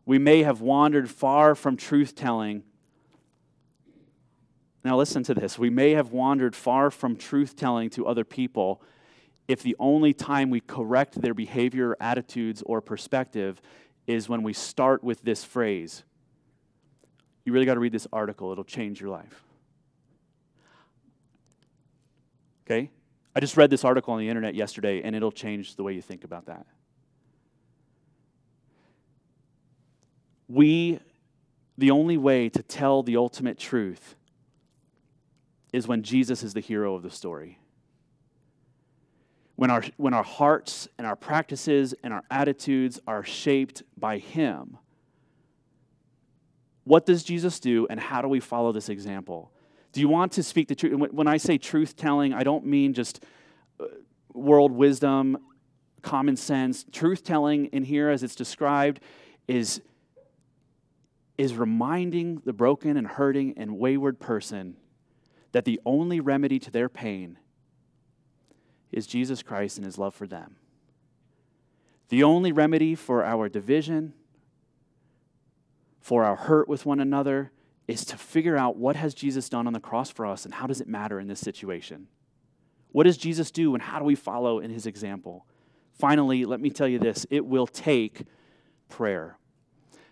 We 0.04 0.18
may 0.18 0.42
have 0.42 0.60
wandered 0.60 1.08
far 1.08 1.54
from 1.54 1.76
truth 1.76 2.16
telling. 2.16 2.64
Now, 4.82 4.96
listen 4.96 5.22
to 5.24 5.34
this. 5.34 5.60
We 5.60 5.70
may 5.70 5.92
have 5.92 6.10
wandered 6.10 6.56
far 6.56 6.90
from 6.90 7.14
truth 7.14 7.54
telling 7.54 7.88
to 7.90 8.08
other 8.08 8.24
people 8.24 8.82
if 9.46 9.62
the 9.62 9.76
only 9.78 10.12
time 10.12 10.50
we 10.50 10.58
correct 10.58 11.22
their 11.22 11.34
behavior, 11.34 11.96
attitudes, 12.00 12.64
or 12.66 12.80
perspective 12.80 13.62
is 14.08 14.28
when 14.28 14.42
we 14.42 14.54
start 14.54 15.04
with 15.04 15.22
this 15.22 15.44
phrase. 15.44 16.02
You 17.44 17.52
really 17.52 17.66
got 17.66 17.74
to 17.74 17.80
read 17.80 17.92
this 17.92 18.08
article, 18.12 18.50
it'll 18.50 18.64
change 18.64 19.00
your 19.00 19.10
life. 19.10 19.44
Okay? 22.68 22.90
I 23.34 23.40
just 23.40 23.56
read 23.56 23.70
this 23.70 23.84
article 23.84 24.14
on 24.14 24.20
the 24.20 24.28
internet 24.28 24.54
yesterday, 24.54 25.00
and 25.02 25.16
it'll 25.16 25.32
change 25.32 25.76
the 25.76 25.82
way 25.82 25.94
you 25.94 26.02
think 26.02 26.24
about 26.24 26.46
that. 26.46 26.66
We, 30.48 31.00
the 31.78 31.90
only 31.90 32.18
way 32.18 32.48
to 32.50 32.62
tell 32.62 33.02
the 33.02 33.16
ultimate 33.16 33.58
truth 33.58 34.16
is 35.72 35.86
when 35.86 36.02
Jesus 36.02 36.42
is 36.42 36.54
the 36.54 36.60
hero 36.60 36.94
of 36.94 37.02
the 37.02 37.10
story. 37.10 37.58
When 39.56 39.70
our, 39.70 39.84
when 39.96 40.14
our 40.14 40.22
hearts 40.22 40.88
and 40.98 41.06
our 41.06 41.16
practices 41.16 41.94
and 42.02 42.12
our 42.12 42.22
attitudes 42.30 43.00
are 43.06 43.24
shaped 43.24 43.82
by 43.96 44.18
Him, 44.18 44.78
what 46.84 47.06
does 47.06 47.22
Jesus 47.22 47.60
do 47.60 47.86
and 47.90 48.00
how 48.00 48.22
do 48.22 48.28
we 48.28 48.40
follow 48.40 48.72
this 48.72 48.88
example? 48.88 49.52
Do 49.98 50.02
you 50.02 50.08
want 50.08 50.30
to 50.34 50.44
speak 50.44 50.68
the 50.68 50.76
truth? 50.76 51.10
When 51.10 51.26
I 51.26 51.38
say 51.38 51.58
truth 51.58 51.96
telling, 51.96 52.32
I 52.32 52.44
don't 52.44 52.64
mean 52.64 52.94
just 52.94 53.24
uh, 53.80 53.86
world 54.32 54.70
wisdom, 54.70 55.36
common 56.02 56.36
sense. 56.36 56.84
Truth 56.92 57.24
telling 57.24 57.66
in 57.72 57.82
here, 57.82 58.08
as 58.08 58.22
it's 58.22 58.36
described, 58.36 59.00
is, 59.48 59.82
is 61.36 61.54
reminding 61.54 62.42
the 62.44 62.52
broken 62.52 62.96
and 62.96 63.08
hurting 63.08 63.54
and 63.56 63.76
wayward 63.76 64.20
person 64.20 64.76
that 65.50 65.64
the 65.64 65.80
only 65.84 66.20
remedy 66.20 66.60
to 66.60 66.70
their 66.70 66.88
pain 66.88 67.36
is 68.92 69.04
Jesus 69.04 69.42
Christ 69.42 69.78
and 69.78 69.84
his 69.84 69.98
love 69.98 70.14
for 70.14 70.28
them. 70.28 70.58
The 72.08 72.22
only 72.22 72.52
remedy 72.52 72.94
for 72.94 73.24
our 73.24 73.48
division, 73.48 74.12
for 75.98 76.22
our 76.22 76.36
hurt 76.36 76.68
with 76.68 76.86
one 76.86 77.00
another, 77.00 77.50
is 77.88 78.04
to 78.04 78.18
figure 78.18 78.56
out 78.56 78.76
what 78.76 78.96
has 78.96 79.14
Jesus 79.14 79.48
done 79.48 79.66
on 79.66 79.72
the 79.72 79.80
cross 79.80 80.10
for 80.10 80.26
us 80.26 80.44
and 80.44 80.54
how 80.54 80.66
does 80.66 80.80
it 80.80 80.86
matter 80.86 81.18
in 81.18 81.26
this 81.26 81.40
situation? 81.40 82.06
What 82.92 83.04
does 83.04 83.16
Jesus 83.16 83.50
do 83.50 83.74
and 83.74 83.82
how 83.82 83.98
do 83.98 84.04
we 84.04 84.14
follow 84.14 84.60
in 84.60 84.70
his 84.70 84.86
example? 84.86 85.46
Finally, 85.98 86.44
let 86.44 86.60
me 86.60 86.70
tell 86.70 86.86
you 86.86 86.98
this 86.98 87.26
it 87.30 87.44
will 87.44 87.66
take 87.66 88.24
prayer. 88.88 89.38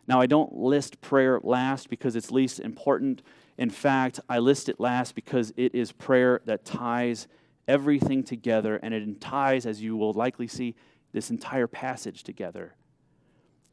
Now, 0.08 0.20
I 0.20 0.26
don't 0.26 0.54
list 0.54 1.00
prayer 1.00 1.40
last 1.42 1.90
because 1.90 2.16
it's 2.16 2.30
least 2.30 2.60
important. 2.60 3.22
In 3.58 3.70
fact, 3.70 4.20
I 4.28 4.38
list 4.38 4.68
it 4.68 4.80
last 4.80 5.14
because 5.14 5.52
it 5.56 5.74
is 5.74 5.92
prayer 5.92 6.40
that 6.46 6.64
ties 6.64 7.26
everything 7.66 8.22
together 8.22 8.76
and 8.76 8.94
it 8.94 9.20
ties, 9.20 9.66
as 9.66 9.82
you 9.82 9.96
will 9.96 10.12
likely 10.12 10.46
see, 10.46 10.76
this 11.12 11.30
entire 11.30 11.66
passage 11.66 12.22
together. 12.22 12.76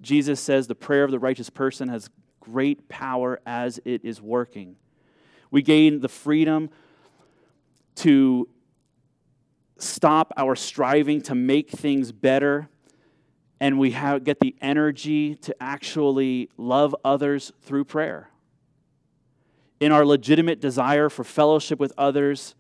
Jesus 0.02 0.40
says 0.40 0.68
the 0.68 0.76
prayer 0.76 1.04
of 1.04 1.12
the 1.12 1.20
righteous 1.20 1.50
person 1.50 1.88
has 1.90 2.10
great 2.44 2.90
power 2.90 3.40
as 3.46 3.80
it 3.86 4.04
is 4.04 4.22
working. 4.22 4.76
We 5.52 5.62
gain 5.62 6.00
the 6.00 6.10
freedom 6.10 6.70
to 7.96 8.50
stop 9.78 10.34
our 10.38 10.56
striving 10.56 11.22
to 11.22 11.36
make 11.36 11.70
things 11.70 12.12
better 12.12 12.70
and 13.60 13.80
we 13.80 13.92
have, 13.92 14.24
get 14.24 14.40
the 14.40 14.56
energy 14.62 15.36
to 15.36 15.56
actually 15.62 16.50
love 16.58 16.96
others 17.06 17.52
through 17.62 17.86
prayer 17.86 18.30
in 19.84 19.92
our 19.92 20.06
legitimate 20.06 20.62
desire 20.62 21.10
for 21.10 21.26
fellowship 21.26 21.78
with 21.78 21.92
others 21.98 22.56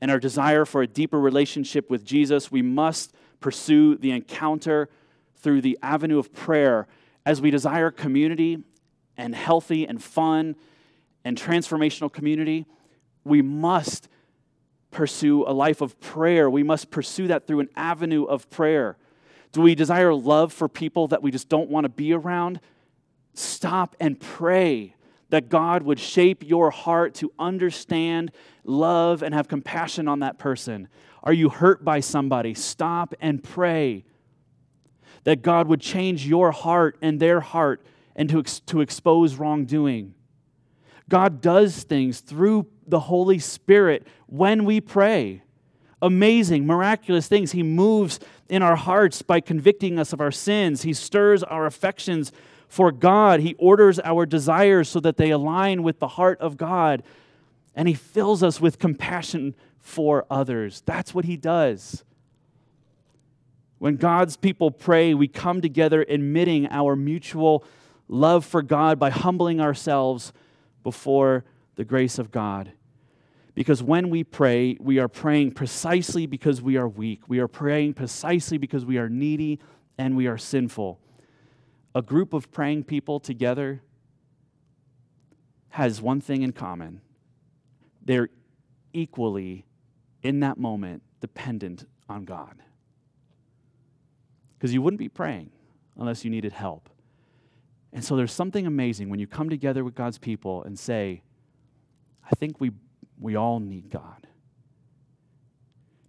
and 0.00 0.08
our 0.08 0.20
desire 0.20 0.64
for 0.64 0.82
a 0.82 0.86
deeper 0.86 1.18
relationship 1.18 1.90
with 1.90 2.04
Jesus, 2.04 2.52
we 2.52 2.62
must 2.62 3.12
pursue 3.40 3.96
the 3.96 4.12
encounter 4.12 4.88
through 5.34 5.60
the 5.60 5.76
avenue 5.82 6.16
of 6.16 6.32
prayer 6.32 6.86
as 7.26 7.40
we 7.40 7.50
desire 7.50 7.90
community 7.90 8.62
and 9.16 9.34
healthy 9.34 9.86
and 9.86 10.02
fun 10.02 10.56
and 11.24 11.36
transformational 11.36 12.12
community. 12.12 12.66
We 13.24 13.42
must 13.42 14.08
pursue 14.90 15.44
a 15.46 15.52
life 15.52 15.80
of 15.80 15.98
prayer. 16.00 16.48
We 16.48 16.62
must 16.62 16.90
pursue 16.90 17.28
that 17.28 17.46
through 17.46 17.60
an 17.60 17.68
avenue 17.76 18.24
of 18.24 18.48
prayer. 18.50 18.96
Do 19.52 19.60
we 19.60 19.74
desire 19.74 20.14
love 20.14 20.52
for 20.52 20.68
people 20.68 21.08
that 21.08 21.22
we 21.22 21.30
just 21.30 21.48
don't 21.48 21.70
want 21.70 21.84
to 21.84 21.88
be 21.88 22.12
around? 22.12 22.60
Stop 23.34 23.96
and 24.00 24.18
pray 24.18 24.94
that 25.30 25.48
God 25.48 25.82
would 25.82 25.98
shape 25.98 26.44
your 26.44 26.70
heart 26.70 27.14
to 27.14 27.32
understand, 27.38 28.30
love, 28.62 29.22
and 29.22 29.34
have 29.34 29.48
compassion 29.48 30.06
on 30.06 30.20
that 30.20 30.38
person? 30.38 30.88
Are 31.24 31.32
you 31.32 31.48
hurt 31.48 31.84
by 31.84 32.00
somebody? 32.00 32.54
Stop 32.54 33.14
and 33.20 33.42
pray 33.42 34.04
that 35.24 35.42
God 35.42 35.66
would 35.68 35.80
change 35.80 36.26
your 36.26 36.52
heart 36.52 36.96
and 37.02 37.18
their 37.18 37.40
heart 37.40 37.84
and 38.16 38.28
to, 38.28 38.40
ex- 38.40 38.60
to 38.60 38.80
expose 38.80 39.36
wrongdoing. 39.36 40.14
God 41.08 41.40
does 41.40 41.82
things 41.82 42.20
through 42.20 42.66
the 42.86 43.00
Holy 43.00 43.38
Spirit 43.38 44.06
when 44.26 44.64
we 44.64 44.80
pray. 44.80 45.42
Amazing, 46.00 46.66
miraculous 46.66 47.28
things. 47.28 47.52
He 47.52 47.62
moves 47.62 48.20
in 48.48 48.62
our 48.62 48.76
hearts 48.76 49.22
by 49.22 49.40
convicting 49.40 49.98
us 49.98 50.12
of 50.12 50.20
our 50.20 50.30
sins. 50.30 50.82
He 50.82 50.92
stirs 50.92 51.42
our 51.42 51.66
affections 51.66 52.32
for 52.68 52.92
God. 52.92 53.40
He 53.40 53.54
orders 53.54 54.00
our 54.00 54.26
desires 54.26 54.88
so 54.88 55.00
that 55.00 55.16
they 55.16 55.30
align 55.30 55.82
with 55.82 56.00
the 56.00 56.08
heart 56.08 56.40
of 56.40 56.56
God. 56.56 57.02
And 57.74 57.88
He 57.88 57.94
fills 57.94 58.42
us 58.42 58.60
with 58.60 58.78
compassion 58.78 59.54
for 59.78 60.26
others. 60.30 60.82
That's 60.84 61.14
what 61.14 61.24
He 61.24 61.36
does. 61.36 62.04
When 63.78 63.96
God's 63.96 64.36
people 64.36 64.70
pray, 64.70 65.14
we 65.14 65.28
come 65.28 65.60
together 65.60 66.04
admitting 66.08 66.66
our 66.70 66.96
mutual 66.96 67.64
love 68.08 68.44
for 68.44 68.62
God 68.62 68.98
by 68.98 69.10
humbling 69.10 69.60
ourselves 69.60 70.32
before 70.82 71.44
the 71.76 71.84
grace 71.84 72.18
of 72.18 72.30
God. 72.30 72.72
Because 73.54 73.82
when 73.82 74.10
we 74.10 74.24
pray, 74.24 74.76
we 74.80 74.98
are 74.98 75.08
praying 75.08 75.52
precisely 75.52 76.26
because 76.26 76.60
we 76.60 76.76
are 76.76 76.88
weak. 76.88 77.28
We 77.28 77.38
are 77.38 77.48
praying 77.48 77.94
precisely 77.94 78.58
because 78.58 78.84
we 78.84 78.98
are 78.98 79.08
needy 79.08 79.60
and 79.96 80.16
we 80.16 80.26
are 80.26 80.38
sinful 80.38 80.98
a 81.94 82.02
group 82.02 82.32
of 82.32 82.50
praying 82.50 82.84
people 82.84 83.20
together 83.20 83.82
has 85.70 86.02
one 86.02 86.20
thing 86.20 86.42
in 86.42 86.52
common 86.52 87.00
they're 88.06 88.28
equally, 88.92 89.64
in 90.22 90.40
that 90.40 90.58
moment, 90.58 91.02
dependent 91.20 91.86
on 92.06 92.26
God. 92.26 92.54
Because 94.58 94.74
you 94.74 94.82
wouldn't 94.82 94.98
be 94.98 95.08
praying 95.08 95.50
unless 95.96 96.22
you 96.22 96.30
needed 96.30 96.52
help. 96.52 96.90
And 97.94 98.04
so 98.04 98.16
there's 98.16 98.32
something 98.32 98.66
amazing 98.66 99.08
when 99.08 99.20
you 99.20 99.28
come 99.28 99.48
together 99.48 99.84
with 99.84 99.94
God's 99.94 100.18
people 100.18 100.64
and 100.64 100.76
say, 100.76 101.22
I 102.30 102.34
think 102.34 102.60
we, 102.60 102.72
we 103.20 103.36
all 103.36 103.60
need 103.60 103.88
God 103.88 104.26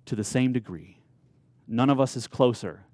to 0.06 0.16
the 0.16 0.24
same 0.24 0.52
degree. 0.52 1.00
None 1.68 1.92
of 1.92 2.00
us 2.00 2.18
is 2.18 2.26
closer 2.26 2.86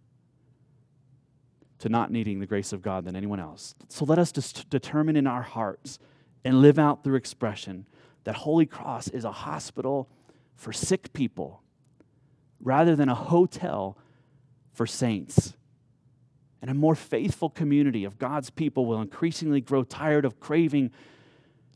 to 1.79 1.89
not 1.89 2.11
needing 2.11 2.39
the 2.39 2.45
grace 2.45 2.73
of 2.73 2.81
God 2.81 3.05
than 3.05 3.15
anyone 3.15 3.39
else. 3.39 3.75
So 3.87 4.03
let 4.05 4.19
us 4.19 4.31
just 4.31 4.69
determine 4.69 5.15
in 5.15 5.25
our 5.25 5.41
hearts 5.41 5.97
and 6.43 6.61
live 6.61 6.77
out 6.77 7.03
through 7.03 7.15
expression 7.15 7.87
that 8.25 8.35
Holy 8.35 8.65
Cross 8.65 9.07
is 9.07 9.23
a 9.23 9.31
hospital 9.31 10.09
for 10.55 10.73
sick 10.73 11.13
people 11.13 11.63
rather 12.61 12.95
than 12.95 13.09
a 13.09 13.15
hotel 13.15 13.97
for 14.73 14.85
saints. 14.85 15.53
And 16.62 16.70
a 16.70 16.74
more 16.74 16.95
faithful 16.95 17.49
community 17.49 18.03
of 18.03 18.20
God's 18.20 18.49
people 18.49 18.86
will 18.86 19.01
increasingly 19.01 19.62
grow 19.62 19.84
tired 19.84 20.26
of 20.26 20.39
craving 20.39 20.91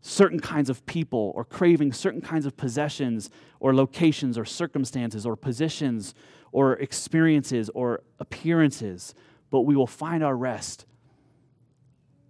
certain 0.02 0.40
kinds 0.40 0.70
of 0.70 0.86
people 0.86 1.32
or 1.36 1.44
craving 1.44 1.92
certain 1.92 2.22
kinds 2.22 2.46
of 2.46 2.56
possessions 2.56 3.32
or 3.60 3.74
locations 3.74 4.38
or 4.38 4.46
circumstances 4.46 5.26
or 5.26 5.36
positions 5.36 6.14
or 6.52 6.74
experiences 6.74 7.72
or 7.74 8.04
appearances 8.20 9.16
but 9.56 9.62
we 9.62 9.76
will 9.76 9.88
find 9.88 10.24
our 10.24 10.36
rest 10.36 10.86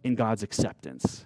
in 0.03 0.13
God's 0.15 0.43
acceptance. 0.43 1.25